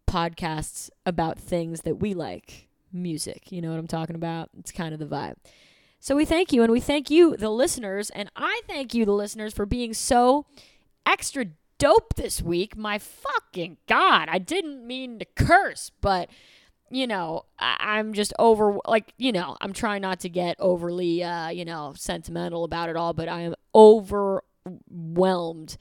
podcasts 0.08 0.89
about 1.06 1.39
things 1.39 1.82
that 1.82 1.96
we 1.96 2.13
like 2.13 2.68
music. 2.92 3.52
You 3.52 3.62
know 3.62 3.72
what 3.72 3.80
I'm 3.80 3.88
talking 3.88 4.16
about? 4.16 4.50
It's 4.58 4.72
kind 4.72 4.94
of 4.94 5.00
the 5.00 5.06
vibe. 5.06 5.36
So 6.00 6.16
we 6.16 6.26
thank 6.26 6.52
you, 6.52 6.63
and 6.63 6.72
we 6.72 6.82
thank 6.82 7.10
you, 7.10 7.38
the 7.38 7.50
listeners, 7.50 8.10
and 8.10 8.30
I 8.36 8.62
thank 8.68 8.94
you, 8.94 9.06
the 9.06 9.13
listeners, 9.13 9.54
for 9.54 9.66
being 9.66 9.94
so 9.94 10.46
extra 11.06 11.46
dope 11.78 12.16
this 12.16 12.42
week. 12.42 12.76
My 12.78 13.00
fucking 13.00 13.78
God, 13.88 14.28
I 14.30 14.38
didn't 14.38 14.86
mean 14.86 15.20
to 15.20 15.26
curse, 15.26 15.92
but 16.02 16.30
you 16.92 17.08
know, 17.08 17.46
I- 17.58 17.78
I'm 17.80 18.13
just 18.13 18.34
over, 18.38 18.78
like, 18.86 19.16
you 19.18 19.32
know, 19.32 19.58
I'm 19.62 19.74
trying 19.74 20.04
not 20.04 20.20
to 20.20 20.30
get 20.30 20.58
overly, 20.60 21.24
uh, 21.24 21.50
you 21.50 21.66
know, 21.66 21.94
sentimental 21.98 22.66
about 22.66 22.89
it 22.89 22.96
all, 22.96 23.13
but 23.13 23.28
I 23.28 23.42
am 23.42 23.56
overwhelmed 23.74 25.78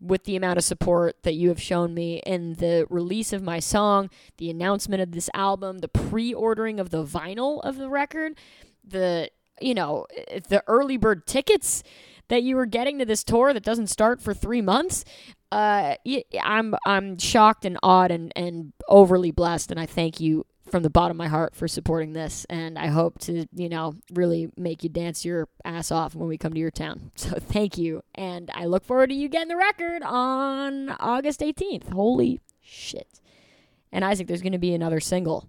with 0.00 0.24
the 0.24 0.36
amount 0.36 0.58
of 0.58 0.64
support 0.64 1.22
that 1.22 1.34
you 1.34 1.48
have 1.48 1.60
shown 1.60 1.94
me 1.94 2.22
in 2.26 2.54
the 2.54 2.86
release 2.90 3.32
of 3.32 3.42
my 3.42 3.58
song, 3.58 4.10
the 4.36 4.50
announcement 4.50 5.02
of 5.02 5.12
this 5.12 5.30
album, 5.34 5.78
the 5.78 5.88
pre-ordering 5.88 6.80
of 6.80 6.90
the 6.90 7.04
vinyl 7.04 7.60
of 7.64 7.76
the 7.76 7.88
record, 7.88 8.38
the 8.84 9.30
you 9.60 9.74
know, 9.74 10.06
the 10.48 10.62
early 10.68 10.96
bird 10.96 11.26
tickets 11.26 11.82
that 12.28 12.44
you 12.44 12.54
were 12.54 12.66
getting 12.66 12.98
to 13.00 13.04
this 13.04 13.24
tour 13.24 13.52
that 13.52 13.64
doesn't 13.64 13.88
start 13.88 14.20
for 14.20 14.32
3 14.32 14.60
months. 14.62 15.04
Uh 15.50 15.94
I'm 16.40 16.74
I'm 16.86 17.18
shocked 17.18 17.64
and 17.64 17.78
awed 17.82 18.10
and 18.10 18.32
and 18.36 18.72
overly 18.88 19.30
blessed 19.30 19.70
and 19.70 19.80
I 19.80 19.86
thank 19.86 20.20
you 20.20 20.44
from 20.70 20.82
the 20.82 20.90
bottom 20.90 21.12
of 21.12 21.18
my 21.18 21.28
heart 21.28 21.54
for 21.54 21.68
supporting 21.68 22.12
this 22.12 22.46
and 22.50 22.78
I 22.78 22.88
hope 22.88 23.18
to, 23.20 23.46
you 23.54 23.68
know, 23.68 23.96
really 24.12 24.50
make 24.56 24.82
you 24.82 24.88
dance 24.88 25.24
your 25.24 25.48
ass 25.64 25.90
off 25.90 26.14
when 26.14 26.28
we 26.28 26.38
come 26.38 26.52
to 26.52 26.60
your 26.60 26.70
town. 26.70 27.10
So 27.16 27.38
thank 27.38 27.76
you 27.76 28.02
and 28.14 28.50
I 28.54 28.64
look 28.64 28.84
forward 28.84 29.10
to 29.10 29.14
you 29.14 29.28
getting 29.28 29.48
the 29.48 29.56
record 29.56 30.02
on 30.02 30.90
August 31.00 31.40
18th. 31.40 31.92
Holy 31.92 32.40
shit. 32.60 33.20
And 33.92 34.04
Isaac, 34.04 34.26
there's 34.26 34.42
going 34.42 34.52
to 34.52 34.58
be 34.58 34.74
another 34.74 35.00
single 35.00 35.48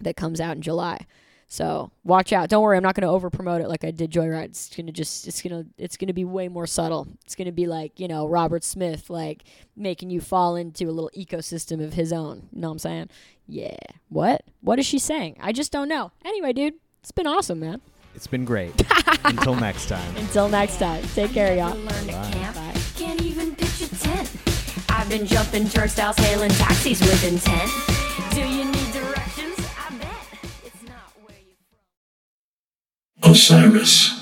that 0.00 0.16
comes 0.16 0.40
out 0.40 0.56
in 0.56 0.62
July. 0.62 1.06
So 1.52 1.90
watch 2.02 2.32
out. 2.32 2.48
Don't 2.48 2.62
worry, 2.62 2.78
I'm 2.78 2.82
not 2.82 2.94
going 2.94 3.06
to 3.06 3.12
over 3.12 3.28
promote 3.28 3.60
it 3.60 3.68
like 3.68 3.84
I 3.84 3.90
did 3.90 4.10
Joyride. 4.10 4.44
It's 4.44 4.74
gonna 4.74 4.90
just 4.90 5.28
it's 5.28 5.42
gonna 5.42 5.66
it's 5.76 5.98
gonna 5.98 6.14
be 6.14 6.24
way 6.24 6.48
more 6.48 6.66
subtle. 6.66 7.08
It's 7.26 7.34
gonna 7.34 7.52
be 7.52 7.66
like 7.66 8.00
you 8.00 8.08
know 8.08 8.26
Robert 8.26 8.64
Smith, 8.64 9.10
like 9.10 9.44
making 9.76 10.08
you 10.08 10.22
fall 10.22 10.56
into 10.56 10.86
a 10.86 10.92
little 10.92 11.10
ecosystem 11.14 11.84
of 11.84 11.92
his 11.92 12.10
own. 12.10 12.48
You 12.52 12.62
know 12.62 12.68
what 12.68 12.72
I'm 12.72 12.78
saying? 12.78 13.10
Yeah. 13.46 13.76
What? 14.08 14.42
What 14.60 14.78
is 14.78 14.86
she 14.86 14.98
saying? 14.98 15.36
I 15.40 15.52
just 15.52 15.72
don't 15.72 15.88
know. 15.88 16.12
Anyway, 16.24 16.52
dude, 16.52 16.74
it's 17.00 17.12
been 17.12 17.26
awesome, 17.26 17.60
man. 17.60 17.80
It's 18.14 18.26
been 18.26 18.44
great. 18.44 18.72
Until 19.24 19.54
next 19.54 19.88
time. 19.88 20.16
Until 20.16 20.48
next 20.48 20.78
time, 20.78 21.02
take 21.14 21.32
care, 21.32 21.56
y'all. 21.56 21.74
Bye. 21.86 22.52
Bye. 22.54 22.74
Can't 22.96 23.22
even 23.22 23.54
pitch 23.56 23.82
a 23.82 23.88
tent. 23.98 24.30
I've 24.88 25.08
been 25.08 25.26
jumping 25.26 25.68
turnstiles, 25.68 26.16
hailing 26.18 26.50
taxis 26.50 27.00
with 27.00 27.24
intent. 27.24 27.70
Do 28.34 28.40
you 28.40 28.64
need 28.66 28.92
directions? 28.92 29.58
I 29.78 29.90
bet 29.98 30.50
it's 30.64 30.82
not 30.82 31.12
where 31.24 31.36
you 31.38 31.54
Osiris. 33.30 34.21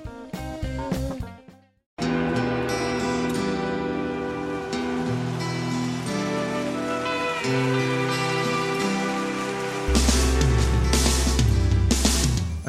I 7.43 7.47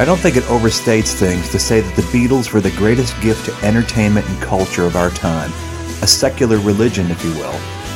don't 0.07 0.19
think 0.19 0.37
it 0.37 0.45
overstates 0.45 1.13
things 1.13 1.51
to 1.51 1.59
say 1.59 1.83
that 1.83 1.95
the 1.95 2.01
Beatles 2.03 2.55
were 2.55 2.63
the 2.63 2.71
greatest 2.71 3.21
gift 3.21 3.45
to 3.47 3.55
entertainment 3.67 4.27
and 4.27 4.41
culture 4.41 4.85
of 4.85 4.97
our 4.97 5.11
time, 5.11 5.53
a 6.01 6.07
secular 6.07 6.59
religion, 6.59 7.11
if 7.11 7.23
you 7.23 7.33
will, 7.33 7.53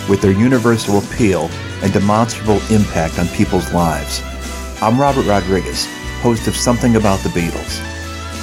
with 0.06 0.20
their 0.20 0.32
universal 0.32 0.98
appeal 0.98 1.48
and 1.82 1.94
demonstrable 1.94 2.60
impact 2.70 3.18
on 3.18 3.26
people's 3.28 3.72
lives. 3.72 4.20
I'm 4.82 5.00
Robert 5.00 5.24
Rodriguez, 5.24 5.86
host 6.20 6.46
of 6.46 6.54
Something 6.54 6.96
About 6.96 7.20
the 7.20 7.30
Beatles. 7.30 7.80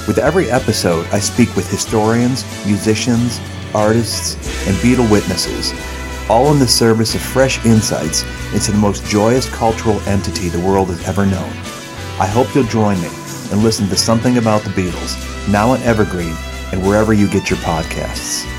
With 0.08 0.18
every 0.18 0.50
episode, 0.50 1.06
I 1.12 1.20
speak 1.20 1.54
with 1.54 1.70
historians, 1.70 2.44
musicians, 2.66 3.40
artists, 3.72 4.34
and 4.66 4.76
Beatle 4.78 5.08
witnesses, 5.08 5.72
all 6.28 6.52
in 6.52 6.58
the 6.58 6.66
service 6.66 7.14
of 7.14 7.20
fresh 7.20 7.64
insights 7.66 8.22
into 8.54 8.72
the 8.72 8.78
most 8.78 9.04
joyous 9.06 9.48
cultural 9.48 10.00
entity 10.02 10.48
the 10.48 10.60
world 10.60 10.88
has 10.88 11.06
ever 11.06 11.26
known. 11.26 11.50
I 12.20 12.26
hope 12.26 12.54
you'll 12.54 12.64
join 12.64 13.00
me 13.00 13.08
and 13.50 13.62
listen 13.62 13.88
to 13.88 13.96
Something 13.96 14.38
About 14.38 14.62
the 14.62 14.70
Beatles, 14.70 15.18
now 15.50 15.70
on 15.70 15.82
Evergreen 15.82 16.34
and 16.72 16.82
wherever 16.82 17.12
you 17.12 17.28
get 17.28 17.50
your 17.50 17.58
podcasts. 17.60 18.53